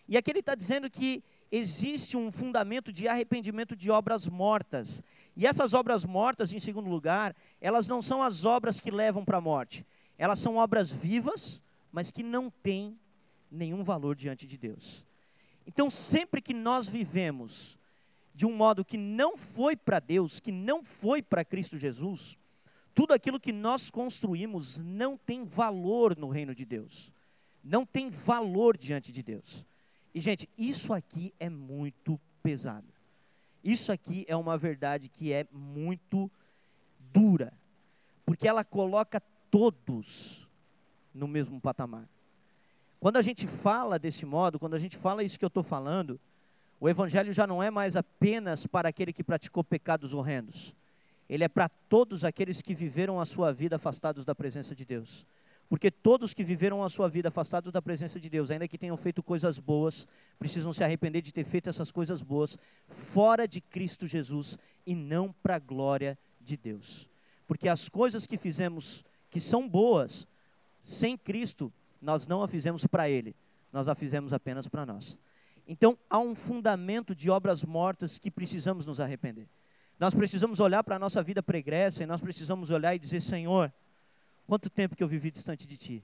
[0.08, 5.04] E aqui ele está dizendo que existe um fundamento de arrependimento de obras mortas.
[5.36, 9.38] E essas obras mortas, em segundo lugar, elas não são as obras que levam para
[9.38, 9.86] a morte.
[10.18, 12.98] Elas são obras vivas, mas que não têm
[13.52, 15.06] nenhum valor diante de Deus.
[15.64, 17.78] Então, sempre que nós vivemos
[18.34, 22.36] de um modo que não foi para Deus, que não foi para Cristo Jesus,
[22.98, 27.14] tudo aquilo que nós construímos não tem valor no reino de Deus.
[27.64, 29.64] Não tem valor diante de Deus.
[30.16, 32.88] E, gente, isso aqui é muito pesado.
[33.64, 36.28] Isso aqui é uma verdade que é muito
[37.14, 37.54] dura,
[38.26, 40.48] porque ela coloca todos
[41.14, 42.10] no mesmo patamar.
[43.00, 46.20] Quando a gente fala desse modo, quando a gente fala isso que eu estou falando,
[46.80, 50.74] o Evangelho já não é mais apenas para aquele que praticou pecados horrendos.
[51.30, 55.26] Ele é para todos aqueles que viveram a sua vida afastados da presença de Deus.
[55.70, 58.96] Porque todos que viveram a sua vida afastados da presença de Deus, ainda que tenham
[58.96, 60.08] feito coisas boas,
[60.40, 65.34] precisam se arrepender de ter feito essas coisas boas fora de Cristo Jesus e não
[65.44, 67.10] para a glória de Deus.
[67.46, 70.26] Porque as coisas que fizemos que são boas,
[70.84, 73.36] sem Cristo, nós não a fizemos para Ele,
[73.74, 75.20] nós a fizemos apenas para nós.
[75.68, 79.48] Então há um fundamento de obras mortas que precisamos nos arrepender.
[80.00, 83.72] Nós precisamos olhar para a nossa vida pregressa e nós precisamos olhar e dizer: Senhor,
[84.46, 86.04] quanto tempo que eu vivi distante de Ti?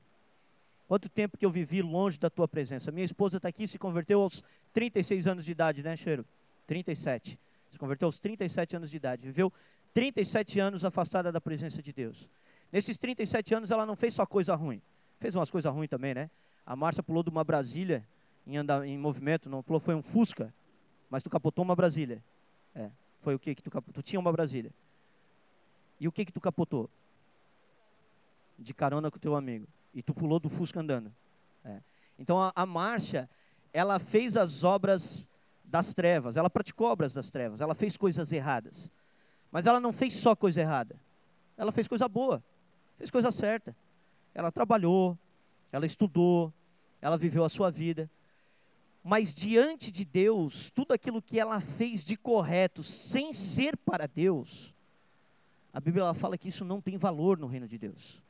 [0.88, 2.92] Quanto tempo que eu vivi longe da Tua presença?
[2.92, 6.26] Minha esposa está aqui, se converteu aos 36 anos de idade, né, Cheiro?
[6.68, 7.40] 37.
[7.72, 9.24] Se converteu aos 37 anos de idade.
[9.24, 9.52] Viveu
[9.94, 12.30] 37 anos afastada da presença de Deus.
[12.72, 14.82] Nesses 37 anos ela não fez só coisa ruim.
[15.20, 16.30] Fez umas coisas ruins também, né?
[16.66, 18.04] A Márcia pulou de uma Brasília
[18.46, 20.54] em, andar, em movimento, não pulou, foi um Fusca,
[21.10, 22.24] mas tu capotou uma Brasília.
[22.76, 22.90] É,
[23.24, 24.04] foi o que que tu capotou?
[24.04, 24.72] Tu tinha uma Brasília.
[26.00, 26.90] E o que que tu capotou?
[28.60, 29.66] De carona com o teu amigo.
[29.94, 31.12] E tu pulou do Fusca andando.
[31.64, 31.80] É.
[32.20, 33.30] Então a, a Márcia,
[33.72, 35.28] ela fez as obras
[35.64, 38.92] das trevas, ela praticou obras das trevas, ela fez coisas erradas.
[39.50, 40.96] Mas ela não fez só coisa errada.
[41.58, 42.44] Ela fez coisa boa,
[42.98, 43.76] fez coisa certa.
[44.36, 45.18] Ela trabalhou,
[45.72, 46.52] ela estudou,
[47.02, 48.10] ela viveu a sua vida.
[49.04, 54.74] Mas diante de Deus, tudo aquilo que ela fez de correto, sem ser para Deus,
[55.74, 58.22] a Bíblia fala que isso não tem valor no reino de Deus.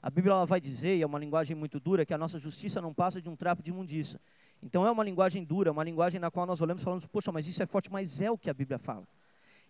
[0.00, 2.94] A Bíblia vai dizer, e é uma linguagem muito dura, que a nossa justiça não
[2.94, 4.20] passa de um trapo de imundiça.
[4.62, 7.48] Então é uma linguagem dura, uma linguagem na qual nós olhamos e falamos, poxa, mas
[7.48, 9.04] isso é forte, mas é o que a Bíblia fala.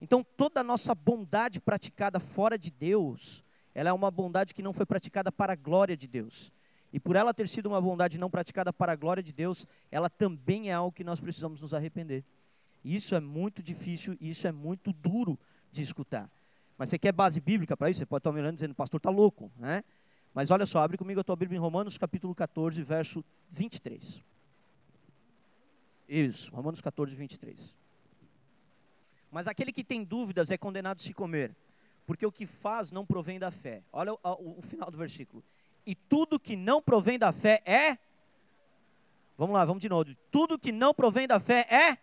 [0.00, 3.42] Então toda a nossa bondade praticada fora de Deus,
[3.74, 6.52] ela é uma bondade que não foi praticada para a glória de Deus.
[6.92, 10.08] E por ela ter sido uma bondade não praticada para a glória de Deus, ela
[10.08, 12.24] também é algo que nós precisamos nos arrepender.
[12.84, 15.38] Isso é muito difícil, isso é muito duro
[15.70, 16.30] de escutar.
[16.78, 17.98] Mas você quer base bíblica para isso?
[17.98, 19.84] Você pode estar me olhando dizendo, pastor, está louco, né?
[20.32, 24.22] Mas olha só, abre comigo a tua Bíblia em Romanos capítulo 14, verso 23.
[26.08, 27.74] Isso, Romanos 14, 23.
[29.30, 31.54] Mas aquele que tem dúvidas é condenado a se comer,
[32.06, 33.82] porque o que faz não provém da fé.
[33.92, 35.44] Olha o, o, o final do versículo
[35.88, 37.96] e tudo que não provém da fé é.
[39.38, 40.14] Vamos lá, vamos de novo.
[40.30, 41.96] Tudo que não provém da fé é.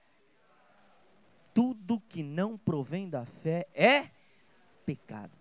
[1.54, 4.10] Tudo que não provém da fé é
[4.88, 5.38] pecado.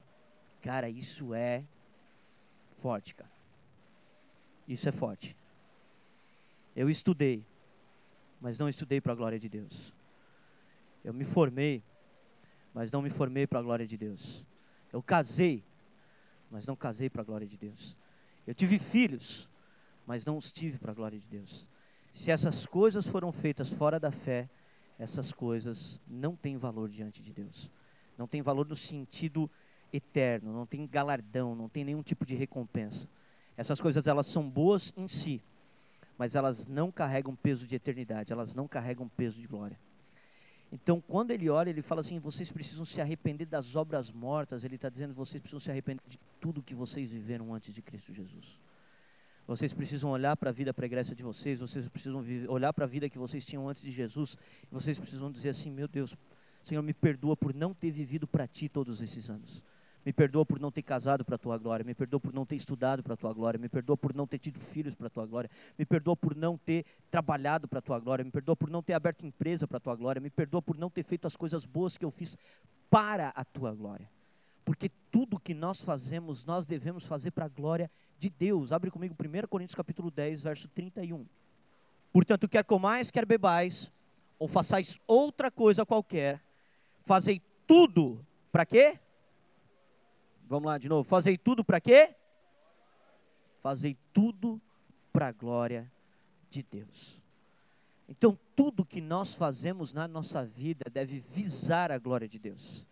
[0.61, 1.65] Cara, isso é
[2.77, 3.33] forte, cara.
[4.69, 5.35] Isso é forte.
[6.77, 7.47] Eu estudei,
[8.43, 9.91] mas não estudei para a glória de Deus.
[11.03, 11.83] Eu me formei,
[12.75, 14.45] mas não me formei para a glória de Deus.
[14.93, 15.65] Eu casei,
[16.51, 17.97] mas não casei para a glória de Deus.
[18.47, 19.49] Eu tive filhos,
[20.07, 21.67] mas não os tive para a glória de Deus.
[22.13, 24.49] Se essas coisas foram feitas fora da fé,
[24.99, 27.71] essas coisas não têm valor diante de Deus.
[28.17, 29.51] Não tem valor no sentido
[29.93, 33.09] eterno, não tem galardão, não tem nenhum tipo de recompensa.
[33.57, 35.43] Essas coisas elas são boas em si,
[36.19, 39.79] mas elas não carregam peso de eternidade, elas não carregam peso de glória.
[40.75, 44.65] Então, quando ele olha, ele fala assim: vocês precisam se arrepender das obras mortas.
[44.65, 48.13] Ele está dizendo: vocês precisam se arrepender de tudo que vocês viveram antes de Cristo
[48.13, 48.59] Jesus.
[49.47, 53.09] Vocês precisam olhar para a vida pregressa de vocês, vocês precisam olhar para a vida
[53.09, 56.17] que vocês tinham antes de Jesus, e vocês precisam dizer assim: meu Deus,
[56.65, 59.63] Senhor, me perdoa por não ter vivido para Ti todos esses anos.
[60.05, 61.85] Me perdoa por não ter casado para a tua glória.
[61.85, 63.59] Me perdoa por não ter estudado para a tua glória.
[63.59, 65.51] Me perdoa por não ter tido filhos para a tua glória.
[65.79, 68.25] Me perdoa por não ter trabalhado para a tua glória.
[68.25, 70.21] Me perdoa por não ter aberto empresa para a tua glória.
[70.21, 72.37] Me perdoa por não ter feito as coisas boas que eu fiz
[72.91, 74.09] para a tua glória.
[74.65, 78.73] Porque tudo que nós fazemos, nós devemos fazer para a glória de Deus.
[78.73, 81.27] Abre comigo 1 Coríntios capítulo 10, verso 31.
[82.13, 83.93] Portanto, quer comais, quer bebais,
[84.39, 86.41] ou façais outra coisa qualquer,
[87.05, 88.99] fazei tudo para quê?
[90.47, 91.09] Vamos lá de novo.
[91.09, 92.15] Fazei tudo para quê?
[93.63, 94.61] Fazei tudo
[95.13, 95.91] para a glória
[96.51, 97.23] de Deus.
[98.09, 102.87] Então, tudo que nós fazemos na nossa vida deve visar a glória de Deus.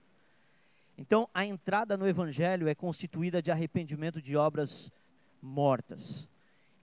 [0.96, 4.90] Então, a entrada no Evangelho é constituída de arrependimento de obras
[5.40, 6.28] mortas.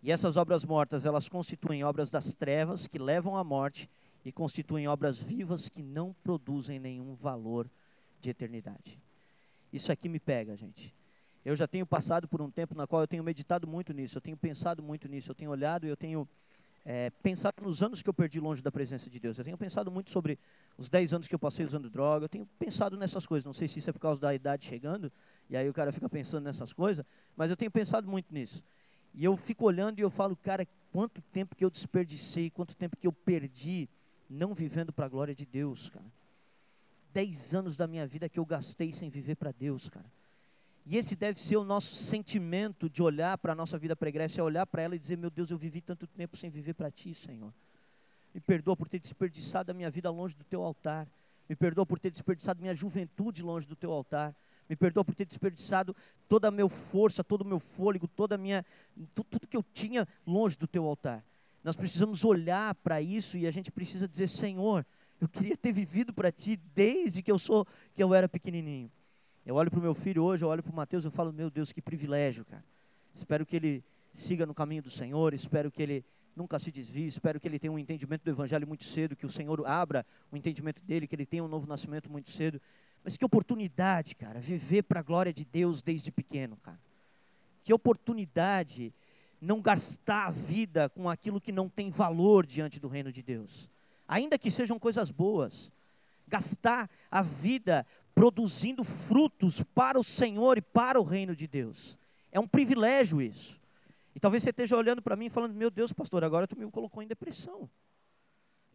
[0.04, 3.90] E essas obras mortas, elas constituem obras das trevas que levam à morte
[4.24, 7.70] e constituem obras vivas que não produzem nenhum valor
[8.22, 9.00] de eternidade.
[9.72, 10.94] Isso aqui me pega, gente.
[11.46, 14.22] Eu já tenho passado por um tempo na qual eu tenho meditado muito nisso, eu
[14.22, 16.28] tenho pensado muito nisso, eu tenho olhado e eu tenho
[16.86, 19.38] é, pensado nos anos que eu perdi longe da presença de Deus.
[19.38, 20.38] Eu tenho pensado muito sobre
[20.78, 23.46] os 10 anos que eu passei usando droga, eu tenho pensado nessas coisas.
[23.46, 25.12] Não sei se isso é por causa da idade chegando,
[25.50, 27.06] e aí o cara fica pensando nessas coisas,
[27.36, 28.64] mas eu tenho pensado muito nisso.
[29.14, 32.98] E eu fico olhando e eu falo, cara, quanto tempo que eu desperdicei, quanto tempo
[32.98, 33.90] que eu perdi
[34.30, 36.06] não vivendo para a glória de Deus, cara.
[37.14, 40.06] Dez anos da minha vida que eu gastei sem viver para Deus, cara.
[40.86, 44.44] E esse deve ser o nosso sentimento de olhar para a nossa vida pregressa, é
[44.44, 47.14] olhar para ela e dizer: Meu Deus, eu vivi tanto tempo sem viver para Ti,
[47.14, 47.54] Senhor.
[48.34, 51.08] Me perdoa por ter desperdiçado a minha vida longe do Teu altar.
[51.48, 54.36] Me perdoa por ter desperdiçado minha juventude longe do Teu altar.
[54.68, 55.96] Me perdoa por ter desperdiçado
[56.28, 58.64] toda a minha força, todo o meu fôlego, toda minha,
[59.16, 61.24] tudo que eu tinha longe do Teu altar.
[61.64, 64.86] Nós precisamos olhar para isso e a gente precisa dizer: Senhor,
[65.20, 68.92] eu queria ter vivido para Ti desde que eu sou, que eu era pequenininho.
[69.46, 71.50] Eu olho para o meu filho hoje, eu olho para o Mateus, eu falo: Meu
[71.50, 72.64] Deus, que privilégio, cara.
[73.14, 76.06] Espero que ele siga no caminho do Senhor, espero que ele
[76.36, 79.30] nunca se desvie, espero que ele tenha um entendimento do Evangelho muito cedo, que o
[79.30, 82.62] Senhor abra o entendimento dele, que ele tenha um novo nascimento muito cedo.
[83.04, 86.80] Mas que oportunidade, cara, viver para a glória de Deus desde pequeno, cara.
[87.64, 88.94] Que oportunidade
[89.42, 93.70] não gastar a vida com aquilo que não tem valor diante do reino de Deus.
[94.10, 95.72] Ainda que sejam coisas boas.
[96.28, 101.98] Gastar a vida produzindo frutos para o Senhor e para o reino de Deus.
[102.32, 103.60] É um privilégio isso.
[104.16, 106.70] E talvez você esteja olhando para mim e falando: Meu Deus, pastor, agora tu me
[106.72, 107.70] colocou em depressão.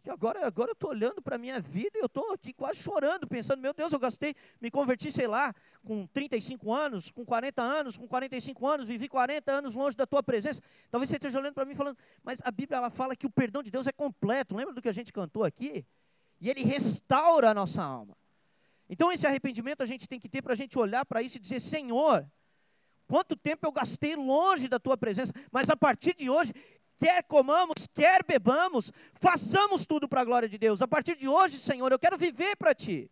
[0.05, 2.79] E agora, agora eu estou olhando para a minha vida e eu estou aqui quase
[2.79, 5.51] chorando, pensando, meu Deus, eu gastei, me converti, sei lá,
[5.83, 10.21] com 35 anos, com 40 anos, com 45 anos, vivi 40 anos longe da tua
[10.21, 10.61] presença.
[10.91, 13.63] Talvez você esteja olhando para mim falando, mas a Bíblia ela fala que o perdão
[13.63, 14.55] de Deus é completo.
[14.55, 15.83] Lembra do que a gente cantou aqui?
[16.39, 18.15] E ele restaura a nossa alma.
[18.87, 21.39] Então esse arrependimento a gente tem que ter para a gente olhar para isso e
[21.39, 22.29] dizer, Senhor,
[23.07, 26.53] quanto tempo eu gastei longe da tua presença, mas a partir de hoje
[26.97, 30.81] quer comamos, quer bebamos, façamos tudo para a glória de Deus.
[30.81, 33.09] A partir de hoje, Senhor, eu quero viver para Ti.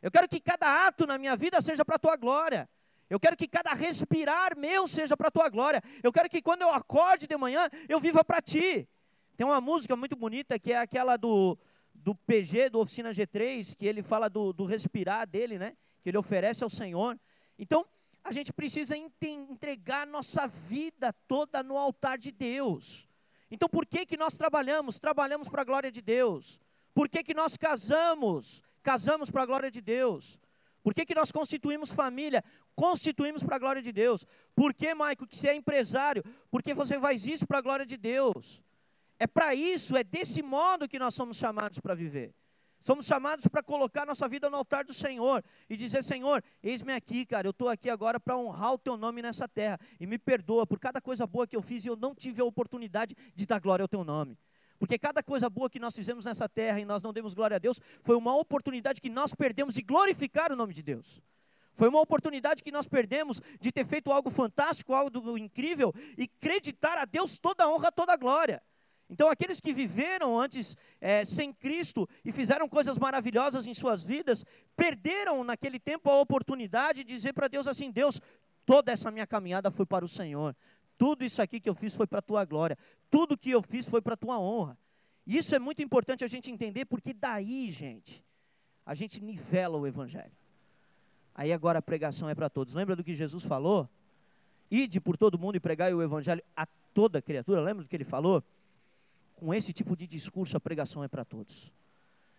[0.00, 2.68] Eu quero que cada ato na minha vida seja para a Tua glória.
[3.08, 5.82] Eu quero que cada respirar meu seja para a Tua glória.
[6.02, 8.88] Eu quero que quando eu acorde de manhã, eu viva para Ti.
[9.36, 11.58] Tem uma música muito bonita que é aquela do,
[11.94, 15.76] do PG, do Oficina G3, que ele fala do, do respirar dele, né?
[16.02, 17.18] Que ele oferece ao Senhor.
[17.58, 17.86] Então,
[18.24, 23.08] a gente precisa entregar nossa vida toda no altar de Deus.
[23.50, 24.98] Então, por que, que nós trabalhamos?
[25.00, 26.58] Trabalhamos para a glória de Deus.
[26.94, 28.62] Por que, que nós casamos?
[28.82, 30.38] Casamos para a glória de Deus.
[30.82, 32.42] Por que, que nós constituímos família?
[32.74, 34.26] Constituímos para a glória de Deus.
[34.54, 36.24] Por que, Maico, que você é empresário?
[36.50, 38.62] Porque você faz isso para a glória de Deus.
[39.18, 42.34] É para isso, é desse modo que nós somos chamados para viver.
[42.82, 47.24] Somos chamados para colocar nossa vida no altar do Senhor e dizer: Senhor, eis-me aqui,
[47.24, 47.46] cara.
[47.46, 49.78] Eu estou aqui agora para honrar o teu nome nessa terra.
[50.00, 52.44] E me perdoa por cada coisa boa que eu fiz e eu não tive a
[52.44, 54.36] oportunidade de dar glória ao teu nome.
[54.78, 57.58] Porque cada coisa boa que nós fizemos nessa terra e nós não demos glória a
[57.58, 61.22] Deus foi uma oportunidade que nós perdemos de glorificar o nome de Deus.
[61.74, 66.98] Foi uma oportunidade que nós perdemos de ter feito algo fantástico, algo incrível e acreditar
[66.98, 68.60] a Deus toda a honra, toda a glória.
[69.12, 74.42] Então, aqueles que viveram antes é, sem Cristo e fizeram coisas maravilhosas em suas vidas,
[74.74, 78.18] perderam naquele tempo a oportunidade de dizer para Deus assim: Deus,
[78.64, 80.56] toda essa minha caminhada foi para o Senhor,
[80.96, 82.78] tudo isso aqui que eu fiz foi para a tua glória,
[83.10, 84.78] tudo que eu fiz foi para a tua honra.
[85.26, 88.24] Isso é muito importante a gente entender, porque daí, gente,
[88.86, 90.32] a gente nivela o Evangelho.
[91.34, 92.72] Aí agora a pregação é para todos.
[92.72, 93.86] Lembra do que Jesus falou?
[94.70, 97.60] Ide por todo mundo e pregai o Evangelho a toda criatura.
[97.60, 98.42] Lembra do que ele falou?
[99.42, 101.72] Com esse tipo de discurso, a pregação é para todos.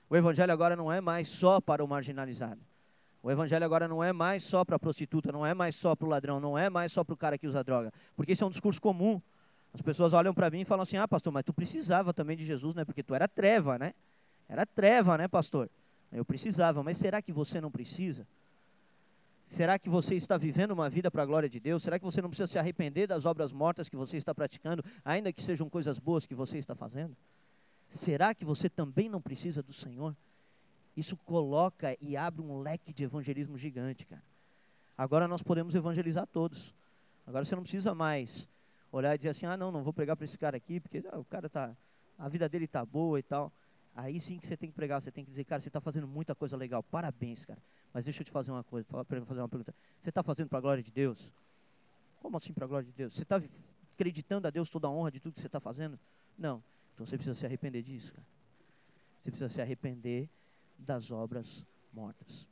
[0.09, 2.61] O evangelho agora não é mais só para o marginalizado.
[3.21, 6.05] O evangelho agora não é mais só para a prostituta, não é mais só para
[6.05, 7.91] o ladrão, não é mais só para o cara que usa droga.
[8.15, 9.21] Porque isso é um discurso comum.
[9.73, 12.45] As pessoas olham para mim e falam assim: ah, pastor, mas tu precisava também de
[12.45, 12.85] Jesus, né?
[12.85, 13.93] Porque tu era treva, né?
[14.47, 15.69] Era treva, né, pastor?
[16.09, 18.25] Eu precisava, mas será que você não precisa?
[19.53, 21.83] Será que você está vivendo uma vida para a glória de Deus?
[21.83, 25.31] Será que você não precisa se arrepender das obras mortas que você está praticando, ainda
[25.31, 27.15] que sejam coisas boas que você está fazendo?
[27.91, 30.15] Será que você também não precisa do Senhor?
[30.97, 34.23] Isso coloca e abre um leque de evangelismo gigante, cara.
[34.97, 36.73] Agora nós podemos evangelizar todos.
[37.27, 38.49] Agora você não precisa mais
[38.91, 41.19] olhar e dizer assim: ah, não, não vou pregar para esse cara aqui, porque ah,
[41.19, 41.77] o cara tá,
[42.17, 43.51] a vida dele está boa e tal.
[43.95, 46.07] Aí sim que você tem que pregar, você tem que dizer, cara, você está fazendo
[46.07, 47.61] muita coisa legal, parabéns, cara.
[47.93, 49.73] Mas deixa eu te fazer uma coisa, fazer uma pergunta.
[50.01, 51.31] Você está fazendo para a glória de Deus?
[52.19, 53.13] Como assim para a glória de Deus?
[53.13, 53.41] Você está
[53.93, 55.99] acreditando a Deus toda a honra de tudo que você está fazendo?
[56.37, 56.63] Não.
[56.93, 58.25] Então você precisa se arrepender disso, cara.
[59.21, 60.27] Você precisa se arrepender
[60.77, 62.47] das obras mortas.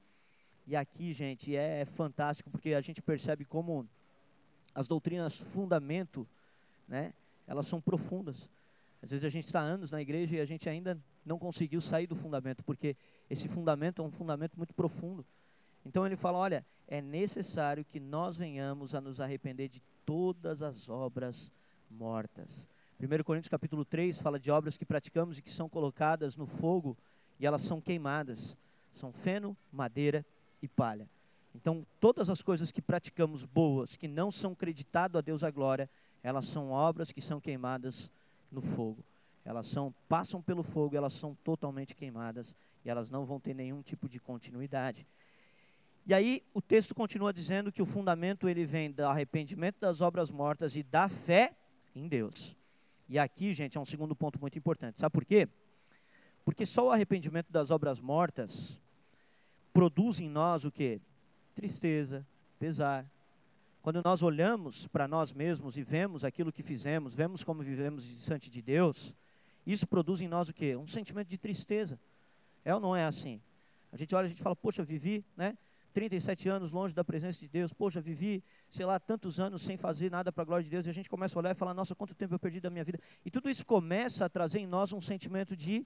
[0.67, 3.87] E aqui, gente, é fantástico porque a gente percebe como
[4.73, 6.27] as doutrinas fundamento,
[6.87, 7.13] né,
[7.47, 8.47] elas são profundas.
[9.01, 12.07] Às vezes a gente está anos na igreja e a gente ainda não conseguiu sair
[12.07, 12.95] do fundamento, porque
[13.29, 15.25] esse fundamento é um fundamento muito profundo.
[15.85, 20.89] Então ele fala: olha, é necessário que nós venhamos a nos arrepender de todas as
[20.89, 21.51] obras
[21.89, 22.67] mortas.
[22.99, 26.95] 1 Coríntios capítulo 3 fala de obras que praticamos e que são colocadas no fogo
[27.39, 28.55] e elas são queimadas.
[28.93, 30.23] São feno, madeira
[30.61, 31.09] e palha.
[31.55, 35.89] Então, todas as coisas que praticamos boas, que não são creditado a Deus a glória,
[36.21, 38.09] elas são obras que são queimadas
[38.51, 39.03] no fogo.
[39.43, 43.81] Elas são passam pelo fogo, elas são totalmente queimadas e elas não vão ter nenhum
[43.81, 45.07] tipo de continuidade.
[46.05, 50.31] E aí o texto continua dizendo que o fundamento ele vem do arrependimento das obras
[50.31, 51.55] mortas e da fé
[51.95, 52.55] em Deus.
[53.07, 54.99] E aqui, gente, é um segundo ponto muito importante.
[54.99, 55.47] Sabe por quê?
[56.43, 58.81] Porque só o arrependimento das obras mortas
[59.73, 60.99] produz em nós o que?
[61.53, 62.25] Tristeza,
[62.57, 63.05] pesar.
[63.81, 68.49] Quando nós olhamos para nós mesmos e vemos aquilo que fizemos, vemos como vivemos distante
[68.49, 69.13] de Deus,
[69.65, 70.75] isso produz em nós o que?
[70.75, 71.99] Um sentimento de tristeza.
[72.63, 73.41] É ou não é assim?
[73.91, 75.57] A gente olha a gente fala, poxa, vivi, né?
[75.93, 80.09] 37 anos longe da presença de Deus, poxa, vivi, sei lá, tantos anos sem fazer
[80.09, 81.93] nada para a glória de Deus, e a gente começa a olhar e falar, nossa,
[81.93, 82.99] quanto tempo eu perdi da minha vida.
[83.25, 85.85] E tudo isso começa a trazer em nós um sentimento de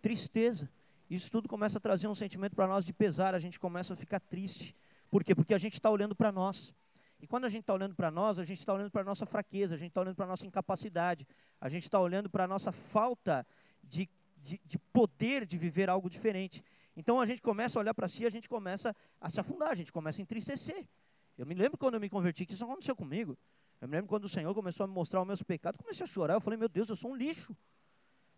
[0.00, 0.68] tristeza.
[1.10, 3.96] Isso tudo começa a trazer um sentimento para nós de pesar, a gente começa a
[3.96, 4.76] ficar triste.
[5.10, 5.34] Por quê?
[5.34, 6.72] Porque a gente está olhando para nós.
[7.20, 9.26] E quando a gente está olhando para nós, a gente está olhando para a nossa
[9.26, 11.26] fraqueza, a gente está olhando para a nossa incapacidade,
[11.60, 13.46] a gente está olhando para a nossa falta
[13.84, 14.08] de,
[14.38, 16.64] de, de, poder de viver algo diferente.
[16.96, 19.74] Então a gente começa a olhar para si, a gente começa a se afundar, a
[19.74, 20.88] gente começa a entristecer.
[21.36, 23.36] Eu me lembro quando eu me converti, que isso aconteceu comigo.
[23.80, 26.06] Eu me lembro quando o Senhor começou a me mostrar os meus pecados, comecei a
[26.06, 26.34] chorar.
[26.34, 27.56] Eu falei, meu Deus, eu sou um lixo.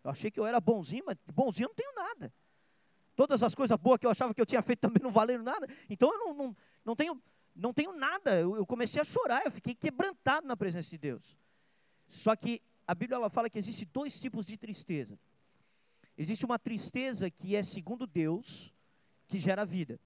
[0.03, 2.33] Eu achei que eu era bonzinho, mas bonzinho eu não tenho nada.
[3.15, 5.67] Todas as coisas boas que eu achava que eu tinha feito também não valeram nada.
[5.89, 7.21] Então eu não, não, não, tenho,
[7.55, 8.39] não tenho nada.
[8.39, 11.37] Eu, eu comecei a chorar, eu fiquei quebrantado na presença de Deus.
[12.07, 15.17] Só que a Bíblia ela fala que existe dois tipos de tristeza.
[16.17, 18.73] Existe uma tristeza que é segundo Deus,
[19.27, 19.99] que gera vida.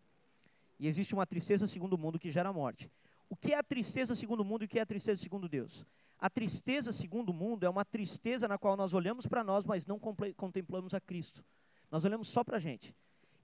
[0.79, 2.89] E existe uma tristeza segundo o mundo que gera morte.
[3.29, 5.49] O que é a tristeza segundo o mundo e o que é a tristeza segundo
[5.49, 5.85] Deus?
[6.19, 9.85] A tristeza segundo o mundo é uma tristeza na qual nós olhamos para nós, mas
[9.85, 11.43] não contemplamos a Cristo.
[11.91, 12.95] Nós olhamos só para a gente.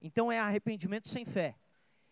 [0.01, 1.55] Então é arrependimento sem fé.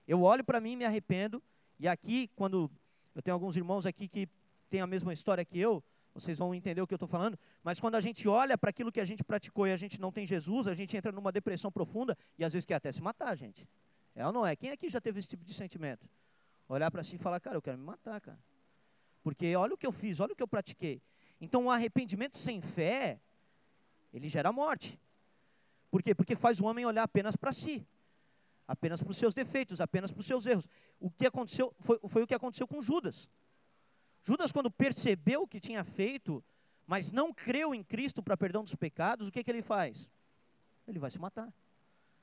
[0.08, 1.42] Eu olho para mim e me arrependo.
[1.82, 2.70] E aqui, quando
[3.16, 4.30] eu tenho alguns irmãos aqui que
[4.70, 7.40] têm a mesma história que eu, vocês vão entender o que eu estou falando.
[7.64, 10.12] Mas quando a gente olha para aquilo que a gente praticou e a gente não
[10.12, 13.36] tem Jesus, a gente entra numa depressão profunda e às vezes quer até se matar,
[13.36, 13.68] gente.
[14.16, 14.56] É ou não é?
[14.56, 16.08] Quem aqui já teve esse tipo de sentimento?
[16.70, 18.38] Olhar para si e falar, cara, eu quero me matar, cara.
[19.24, 21.02] Porque olha o que eu fiz, olha o que eu pratiquei.
[21.40, 23.20] Então o arrependimento sem fé,
[24.14, 25.02] ele gera morte.
[25.90, 26.14] Por quê?
[26.14, 27.84] Porque faz o homem olhar apenas para si,
[28.72, 30.66] apenas para os seus defeitos, apenas para os seus erros.
[30.98, 33.30] O que aconteceu foi, foi o que aconteceu com Judas.
[34.24, 36.42] Judas, quando percebeu o que tinha feito,
[36.88, 40.10] mas não creu em Cristo para perdão dos pecados, o que, que ele faz?
[40.88, 41.54] Ele vai se matar.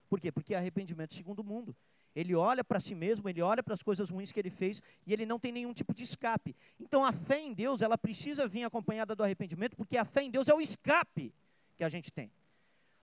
[0.08, 0.32] Por quê?
[0.32, 1.76] Porque é arrependimento segundo o mundo.
[2.16, 5.12] Ele olha para si mesmo, ele olha para as coisas ruins que ele fez e
[5.12, 6.56] ele não tem nenhum tipo de escape.
[6.80, 10.30] Então a fé em Deus, ela precisa vir acompanhada do arrependimento, porque a fé em
[10.30, 11.34] Deus é o escape
[11.76, 12.32] que a gente tem.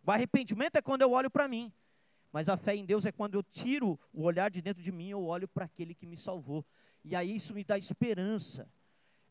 [0.03, 1.71] O arrependimento é quando eu olho para mim,
[2.35, 5.07] mas a fé em Deus é quando eu tiro o olhar de dentro de mim,
[5.07, 6.65] eu olho para aquele que me salvou.
[7.01, 8.67] E aí isso me dá esperança.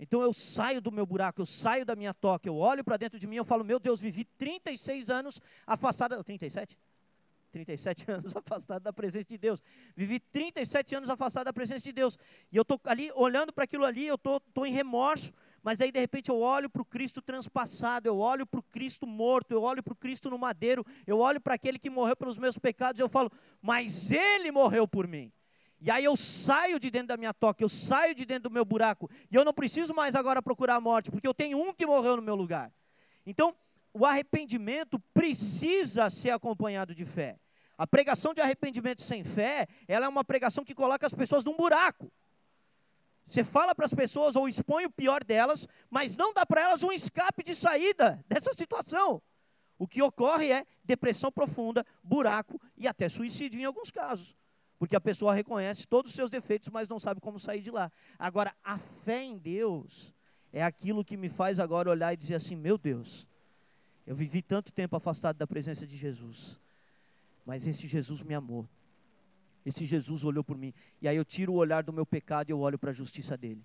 [0.01, 3.19] Então eu saio do meu buraco, eu saio da minha toca, eu olho para dentro
[3.19, 6.79] de mim, eu falo, meu Deus, vivi 36 anos afastado, 37?
[7.53, 9.63] 37 anos afastado da presença de Deus.
[9.95, 12.19] Vivi 37 anos afastado da presença de Deus.
[12.51, 15.31] E eu estou ali olhando para aquilo ali, eu estou em remorso,
[15.65, 19.07] mas aí de repente eu olho para o Cristo transpassado, eu olho para o Cristo
[19.07, 22.37] morto, eu olho para o Cristo no madeiro, eu olho para aquele que morreu pelos
[22.37, 25.33] meus pecados, eu falo, mas ele morreu por mim.
[25.81, 28.65] E aí eu saio de dentro da minha toca, eu saio de dentro do meu
[28.65, 31.87] buraco, e eu não preciso mais agora procurar a morte, porque eu tenho um que
[31.87, 32.71] morreu no meu lugar.
[33.25, 33.57] Então,
[33.95, 37.39] o arrependimento precisa ser acompanhado de fé.
[37.79, 41.57] A pregação de arrependimento sem fé, ela é uma pregação que coloca as pessoas num
[41.57, 42.13] buraco.
[43.27, 46.83] Você fala para as pessoas ou expõe o pior delas, mas não dá para elas
[46.83, 49.23] um escape de saída dessa situação.
[49.79, 54.37] O que ocorre é depressão profunda, buraco e até suicídio em alguns casos.
[54.79, 57.91] Porque a pessoa reconhece todos os seus defeitos, mas não sabe como sair de lá.
[58.19, 60.13] Agora, a fé em Deus
[60.53, 63.27] é aquilo que me faz agora olhar e dizer assim: meu Deus,
[64.07, 66.59] eu vivi tanto tempo afastado da presença de Jesus.
[67.47, 68.69] Mas esse Jesus me amou.
[69.65, 70.73] Esse Jesus olhou por mim.
[71.01, 73.37] E aí eu tiro o olhar do meu pecado e eu olho para a justiça
[73.37, 73.63] dele.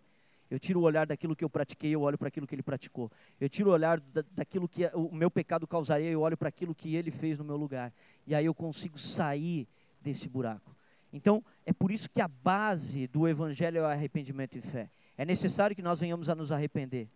[0.49, 3.11] Eu tiro o olhar daquilo que eu pratiquei, eu olho para aquilo que ele praticou.
[3.39, 6.73] Eu tiro o olhar da, daquilo que o meu pecado causaria, eu olho para aquilo
[6.73, 7.93] que ele fez no meu lugar.
[8.25, 9.67] E aí eu consigo sair
[10.01, 10.75] desse buraco.
[11.13, 14.89] Então, é por isso que a base do evangelho é o arrependimento e fé.
[15.17, 17.07] É necessário que nós venhamos a nos arrepender,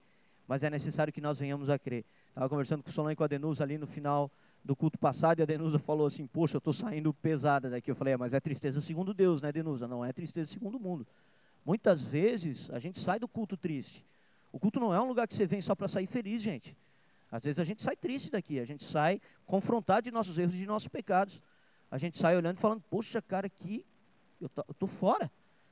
[0.47, 2.05] mas é necessário que nós venhamos a crer.
[2.29, 4.29] Estava conversando com o Solano e com a Denusa ali no final
[4.63, 7.91] do culto passado e a Denusa falou assim: Poxa, eu estou saindo pesada daqui.
[7.91, 9.87] Eu falei: é, Mas é tristeza segundo Deus, né, Denusa?
[9.87, 11.05] Não é tristeza segundo o mundo.
[11.65, 14.03] Muitas vezes a gente sai do culto triste.
[14.51, 16.75] O culto não é um lugar que você vem só para sair feliz, gente.
[17.31, 20.57] Às vezes a gente sai triste daqui, a gente sai confrontado de nossos erros e
[20.57, 21.41] de nossos pecados.
[21.89, 23.83] A gente sai olhando e falando, poxa, cara, aqui
[24.39, 25.31] eu tô, fora.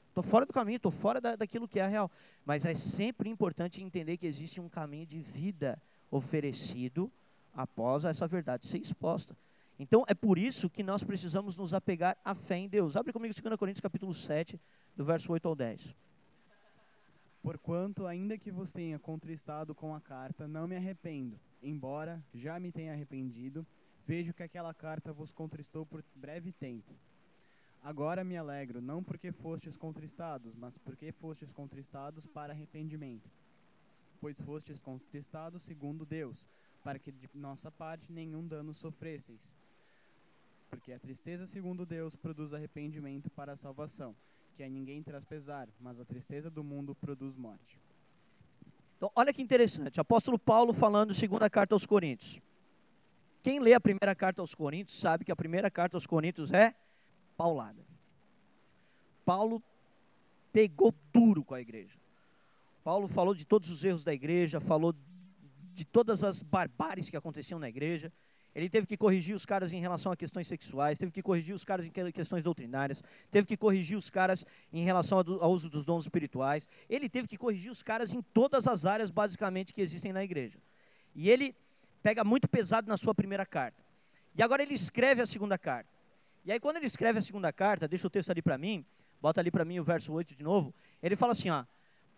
[0.10, 2.10] Estou fora do caminho, estou fora da, daquilo que é real.
[2.46, 5.80] Mas é sempre importante entender que existe um caminho de vida
[6.10, 7.12] oferecido
[7.54, 9.36] após essa verdade ser exposta.
[9.80, 12.96] Então é por isso que nós precisamos nos apegar à fé em Deus.
[12.96, 14.60] Abre comigo 2 Coríntios capítulo 7,
[14.96, 15.96] do verso 8 ao 10.
[17.42, 22.72] Porquanto, ainda que vos tenha contristado com a carta, não me arrependo, embora já me
[22.72, 23.66] tenha arrependido,
[24.06, 26.94] vejo que aquela carta vos contristou por breve tempo.
[27.82, 33.28] Agora me alegro, não porque fostes contristados, mas porque fostes contristados para arrependimento.
[34.20, 36.46] Pois fostes contristados segundo Deus,
[36.84, 39.54] para que de nossa parte nenhum dano sofresseis.
[40.70, 44.16] Porque a tristeza segundo Deus produz arrependimento para a salvação,
[44.56, 47.80] que a ninguém traz pesar, mas a tristeza do mundo produz morte.
[48.98, 52.40] Então, olha que interessante, apóstolo Paulo falando segunda carta aos Coríntios.
[53.42, 56.76] Quem lê a primeira carta aos Coríntios sabe que a primeira carta aos Coríntios é
[57.36, 57.84] paulada.
[59.26, 59.62] Paulo
[60.54, 61.98] pegou duro com a igreja.
[62.84, 64.94] Paulo falou de todos os erros da igreja, falou
[65.74, 68.12] de todas as barbáries que aconteciam na igreja.
[68.54, 71.64] Ele teve que corrigir os caras em relação a questões sexuais, teve que corrigir os
[71.64, 76.04] caras em questões doutrinárias, teve que corrigir os caras em relação ao uso dos dons
[76.04, 76.68] espirituais.
[76.90, 80.60] Ele teve que corrigir os caras em todas as áreas, basicamente, que existem na igreja.
[81.16, 81.56] E ele
[82.04, 83.82] pega muito pesado na sua primeira carta.
[84.36, 85.90] E agora ele escreve a segunda carta.
[86.44, 88.86] E aí, quando ele escreve a segunda carta, deixa o texto ali para mim,
[89.22, 90.74] bota ali para mim o verso 8 de novo.
[91.02, 91.64] Ele fala assim: ó,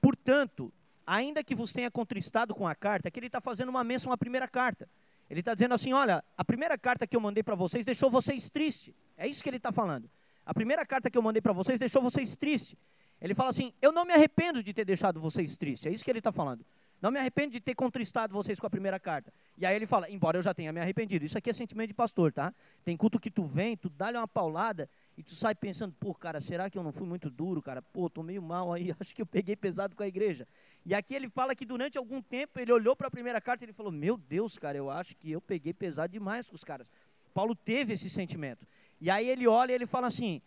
[0.01, 0.71] portanto,
[1.05, 4.17] ainda que vos tenha contristado com a carta, que ele está fazendo uma menção à
[4.17, 4.87] primeira carta.
[5.29, 8.49] Ele está dizendo assim: olha, a primeira carta que eu mandei para vocês deixou vocês
[8.49, 8.93] tristes.
[9.17, 10.09] É isso que ele está falando.
[10.45, 12.75] A primeira carta que eu mandei para vocês deixou vocês tristes.
[13.21, 15.87] Ele fala assim: eu não me arrependo de ter deixado vocês tristes.
[15.87, 16.65] É isso que ele está falando.
[17.01, 19.33] Não me arrependo de ter contristado vocês com a primeira carta.
[19.57, 21.25] E aí ele fala: embora eu já tenha me arrependido.
[21.25, 22.53] Isso aqui é sentimento de pastor, tá?
[22.83, 26.41] Tem culto que tu vem, tu dá-lhe uma paulada e tu sai pensando: pô, cara,
[26.41, 27.81] será que eu não fui muito duro, cara?
[27.81, 30.47] Pô, tô meio mal aí, acho que eu peguei pesado com a igreja.
[30.85, 33.65] E aqui ele fala que durante algum tempo ele olhou para a primeira carta e
[33.65, 36.87] ele falou: Meu Deus, cara, eu acho que eu peguei pesado demais com os caras.
[37.33, 38.65] Paulo teve esse sentimento.
[38.99, 40.41] E aí ele olha e ele fala assim: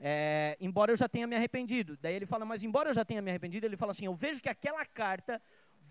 [0.00, 1.96] é, embora eu já tenha me arrependido.
[2.02, 4.42] Daí ele fala, mas embora eu já tenha me arrependido, ele fala assim: eu vejo
[4.42, 5.40] que aquela carta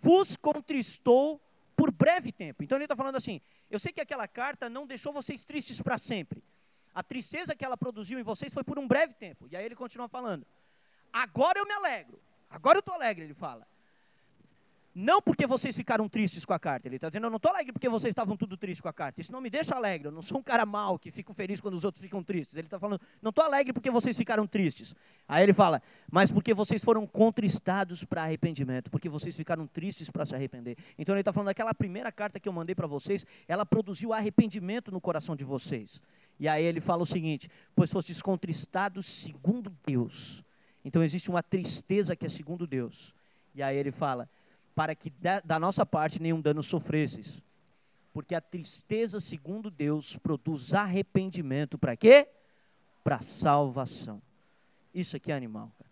[0.01, 1.41] vos contristou
[1.75, 2.63] por breve tempo.
[2.63, 3.39] Então ele está falando assim:
[3.69, 6.43] eu sei que aquela carta não deixou vocês tristes para sempre.
[6.93, 9.47] A tristeza que ela produziu em vocês foi por um breve tempo.
[9.49, 10.45] E aí ele continua falando:
[11.11, 12.19] agora eu me alegro
[12.51, 13.65] Agora eu estou alegre, ele fala.
[14.93, 16.85] Não porque vocês ficaram tristes com a carta.
[16.85, 19.21] Ele está dizendo, eu não estou alegre porque vocês estavam tudo tristes com a carta.
[19.21, 20.09] Isso não me deixa alegre.
[20.09, 22.57] Eu não sou um cara mau que fico feliz quando os outros ficam tristes.
[22.57, 24.93] Ele está falando, não estou alegre porque vocês ficaram tristes.
[25.29, 25.81] Aí ele fala,
[26.11, 28.91] mas porque vocês foram contristados para arrependimento.
[28.91, 30.77] Porque vocês ficaram tristes para se arrepender.
[30.97, 34.91] Então ele está falando, aquela primeira carta que eu mandei para vocês, ela produziu arrependimento
[34.91, 36.01] no coração de vocês.
[36.41, 40.43] E aí ele fala o seguinte, pois fostes contristados segundo Deus
[40.83, 43.13] então existe uma tristeza que é segundo Deus.
[43.53, 44.29] E aí ele fala:
[44.75, 47.41] para que da, da nossa parte nenhum dano sofresses.
[48.13, 52.27] Porque a tristeza, segundo Deus, produz arrependimento para quê?
[53.03, 54.21] Para salvação.
[54.93, 55.71] Isso aqui é animal.
[55.77, 55.89] Cara.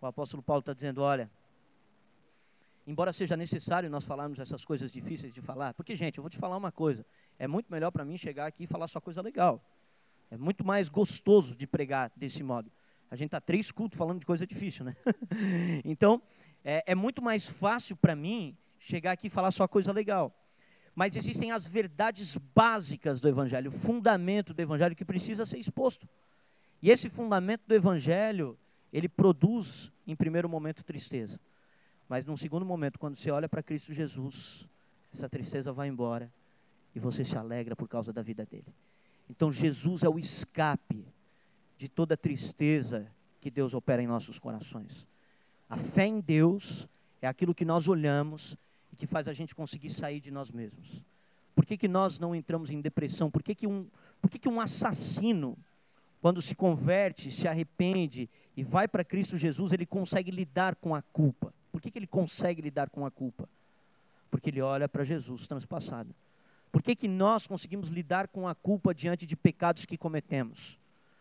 [0.00, 1.30] O apóstolo Paulo está dizendo: olha,
[2.86, 6.38] embora seja necessário nós falarmos essas coisas difíceis de falar, porque, gente, eu vou te
[6.38, 7.04] falar uma coisa:
[7.38, 9.62] é muito melhor para mim chegar aqui e falar só coisa legal.
[10.34, 12.68] É muito mais gostoso de pregar desse modo.
[13.08, 14.96] A gente está três cultos falando de coisa difícil, né?
[15.84, 16.20] então,
[16.64, 20.34] é, é muito mais fácil para mim chegar aqui e falar só coisa legal.
[20.92, 26.08] Mas existem as verdades básicas do Evangelho, o fundamento do Evangelho que precisa ser exposto.
[26.82, 28.58] E esse fundamento do Evangelho,
[28.92, 31.38] ele produz, em primeiro momento, tristeza.
[32.08, 34.68] Mas num segundo momento, quando você olha para Cristo Jesus,
[35.12, 36.28] essa tristeza vai embora
[36.92, 38.74] e você se alegra por causa da vida dele.
[39.28, 41.04] Então Jesus é o escape
[41.78, 43.06] de toda tristeza
[43.40, 45.06] que Deus opera em nossos corações.
[45.68, 46.88] A fé em Deus
[47.20, 48.56] é aquilo que nós olhamos
[48.92, 51.02] e que faz a gente conseguir sair de nós mesmos.
[51.54, 53.30] Por que, que nós não entramos em depressão?
[53.30, 53.86] Por que, que, um,
[54.20, 55.56] por que, que um assassino,
[56.20, 61.02] quando se converte, se arrepende e vai para Cristo Jesus, ele consegue lidar com a
[61.02, 61.52] culpa?
[61.70, 63.48] Por que, que ele consegue lidar com a culpa?
[64.30, 66.14] Porque ele olha para Jesus transpassado.
[66.74, 70.76] Por que, que nós conseguimos lidar com a culpa diante de pecados que cometemos?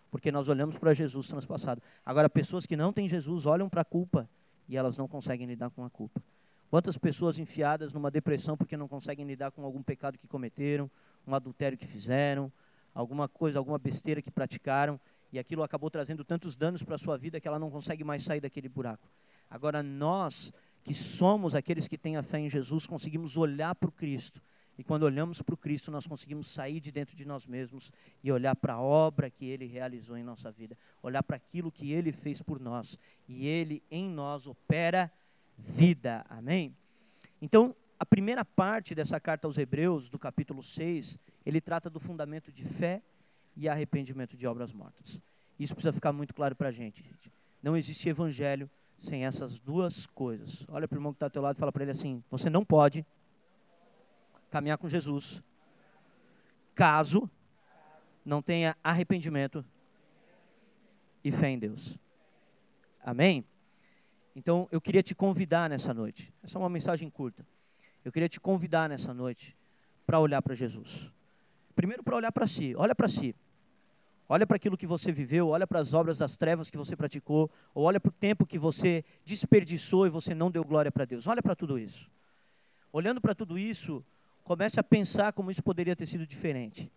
[0.10, 1.80] Porque nós olhamos para Jesus transpassado.
[2.04, 4.28] Agora, pessoas que não têm Jesus olham para a culpa
[4.68, 6.24] e elas não conseguem lidar com a culpa.
[6.72, 10.90] Quantas pessoas enfiadas numa depressão porque não conseguem lidar com algum pecado que cometeram,
[11.28, 12.52] um adultério que fizeram,
[12.92, 15.00] alguma coisa, alguma besteira que praticaram,
[15.32, 18.24] e aquilo acabou trazendo tantos danos para a sua vida que ela não consegue mais
[18.24, 19.08] sair daquele buraco.
[19.52, 20.52] Agora, nós
[20.84, 24.42] que somos aqueles que têm a fé em Jesus, conseguimos olhar para o Cristo.
[24.78, 27.92] E quando olhamos para o Cristo, nós conseguimos sair de dentro de nós mesmos
[28.24, 31.92] e olhar para a obra que Ele realizou em nossa vida, olhar para aquilo que
[31.92, 32.98] Ele fez por nós.
[33.28, 35.12] E Ele em nós opera
[35.58, 36.26] vida.
[36.28, 36.76] Amém?
[37.42, 42.52] Então, a primeira parte dessa carta aos Hebreus, do capítulo 6, ele trata do fundamento
[42.52, 43.02] de fé
[43.56, 45.22] e arrependimento de obras mortas.
[45.60, 47.32] Isso precisa ficar muito claro para a gente, gente.
[47.62, 50.66] Não existe evangelho sem essas duas coisas.
[50.68, 52.50] Olha para o irmão que está ao teu lado e fala para ele assim: você
[52.50, 53.06] não pode
[54.54, 55.42] caminhar com Jesus
[56.76, 57.28] caso
[58.24, 59.66] não tenha arrependimento
[61.24, 61.98] e fé em Deus.
[63.04, 63.44] Amém?
[64.36, 66.32] Então eu queria te convidar nessa noite.
[66.44, 67.44] Essa é uma mensagem curta.
[68.06, 69.58] Eu queria te convidar nessa noite
[70.06, 71.12] para olhar para Jesus.
[71.76, 73.36] Primeiro para olhar para si, olha para si.
[74.30, 77.50] Olha para aquilo que você viveu, olha para as obras das trevas que você praticou,
[77.74, 81.26] ou olha para o tempo que você desperdiçou e você não deu glória para Deus.
[81.26, 82.08] Olha para tudo isso.
[82.92, 84.06] Olhando para tudo isso,
[84.44, 86.92] comece a pensar como isso poderia ter sido diferente.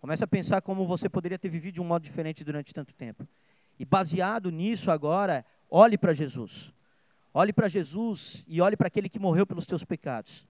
[0.00, 3.26] Comece a pensar como você poderia ter vivido de um modo diferente durante tanto tempo.
[3.78, 6.72] E baseado nisso agora, olhe para Jesus.
[7.34, 10.46] Olhe para Jesus e olhe para aquele que morreu pelos teus pecados.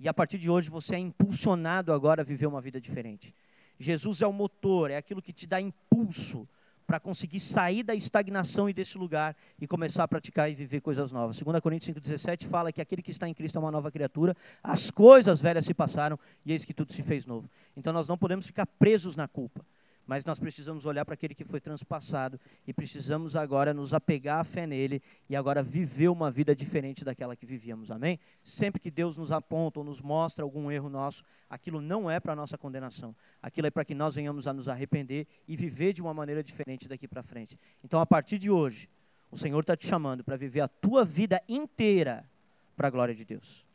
[0.00, 3.34] E a partir de hoje você é impulsionado agora a viver uma vida diferente.
[3.78, 6.48] Jesus é o motor, é aquilo que te dá impulso
[6.86, 11.10] para conseguir sair da estagnação e desse lugar e começar a praticar e viver coisas
[11.12, 11.40] novas.
[11.40, 14.90] 2 Coríntios 5,17 fala que aquele que está em Cristo é uma nova criatura, as
[14.90, 17.50] coisas velhas se passaram e eis que tudo se fez novo.
[17.76, 19.64] Então nós não podemos ficar presos na culpa
[20.06, 24.44] mas nós precisamos olhar para aquele que foi transpassado e precisamos agora nos apegar à
[24.44, 28.18] fé nele e agora viver uma vida diferente daquela que vivíamos, amém?
[28.42, 32.36] Sempre que Deus nos aponta ou nos mostra algum erro nosso, aquilo não é para
[32.36, 36.12] nossa condenação, aquilo é para que nós venhamos a nos arrepender e viver de uma
[36.12, 37.58] maneira diferente daqui para frente.
[37.82, 38.88] Então, a partir de hoje,
[39.30, 42.28] o Senhor está te chamando para viver a tua vida inteira
[42.76, 43.66] para a glória de Deus.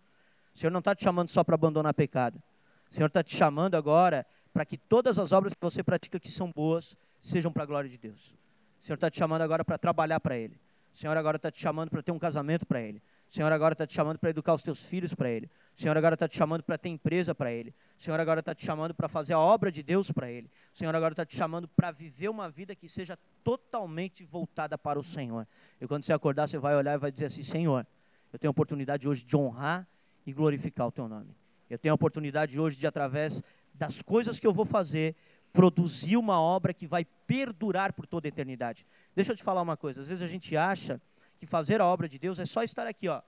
[0.56, 2.42] O Senhor não está te chamando só para abandonar pecado.
[2.90, 6.32] O Senhor está te chamando agora para que todas as obras que você pratica que
[6.32, 8.36] são boas sejam para a glória de Deus.
[8.82, 10.60] O Senhor está te chamando agora para trabalhar para Ele.
[10.94, 13.02] O Senhor agora está te chamando para ter um casamento para Ele.
[13.30, 15.50] O Senhor agora está te chamando para educar os teus filhos para Ele.
[15.78, 17.74] O Senhor agora está te chamando para ter empresa para Ele.
[17.98, 20.50] O Senhor agora está te chamando para fazer a obra de Deus para Ele.
[20.74, 25.00] O Senhor agora está te chamando para viver uma vida que seja totalmente voltada para
[25.00, 25.48] o Senhor.
[25.80, 27.86] E quando você acordar, você vai olhar e vai dizer assim: Senhor,
[28.34, 29.88] eu tenho a oportunidade hoje de honrar
[30.26, 31.36] e glorificar o Teu nome.
[31.70, 33.44] Eu tenho a oportunidade hoje de, através
[33.80, 35.16] das coisas que eu vou fazer,
[35.54, 38.86] produzir uma obra que vai perdurar por toda a eternidade.
[39.16, 41.02] Deixa eu te falar uma coisa, às vezes a gente acha
[41.40, 43.22] que fazer a obra de Deus é só estar aqui, ó,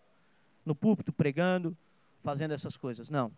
[0.66, 1.76] no púlpito pregando,
[2.22, 3.10] fazendo essas coisas.
[3.10, 3.32] Não.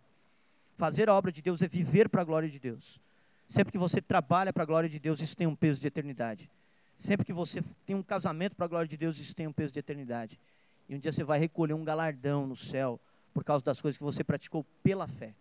[0.76, 3.00] Fazer a obra de Deus é viver para a glória de Deus.
[3.48, 6.50] Sempre que você trabalha para a glória de Deus, isso tem um peso de eternidade.
[6.98, 9.72] Sempre que você tem um casamento para a glória de Deus, isso tem um peso
[9.72, 10.40] de eternidade.
[10.88, 12.98] E um dia você vai recolher um galardão no céu
[13.32, 15.34] por causa das coisas que você praticou pela fé.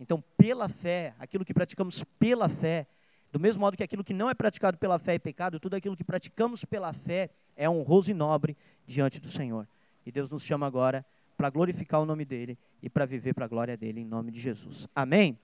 [0.00, 2.86] Então, pela fé, aquilo que praticamos pela fé,
[3.30, 5.96] do mesmo modo que aquilo que não é praticado pela fé é pecado, tudo aquilo
[5.96, 9.68] que praticamos pela fé é honroso e nobre diante do Senhor.
[10.04, 11.04] E Deus nos chama agora
[11.36, 14.40] para glorificar o nome dele e para viver para a glória dele em nome de
[14.40, 14.88] Jesus.
[14.94, 15.38] Amém?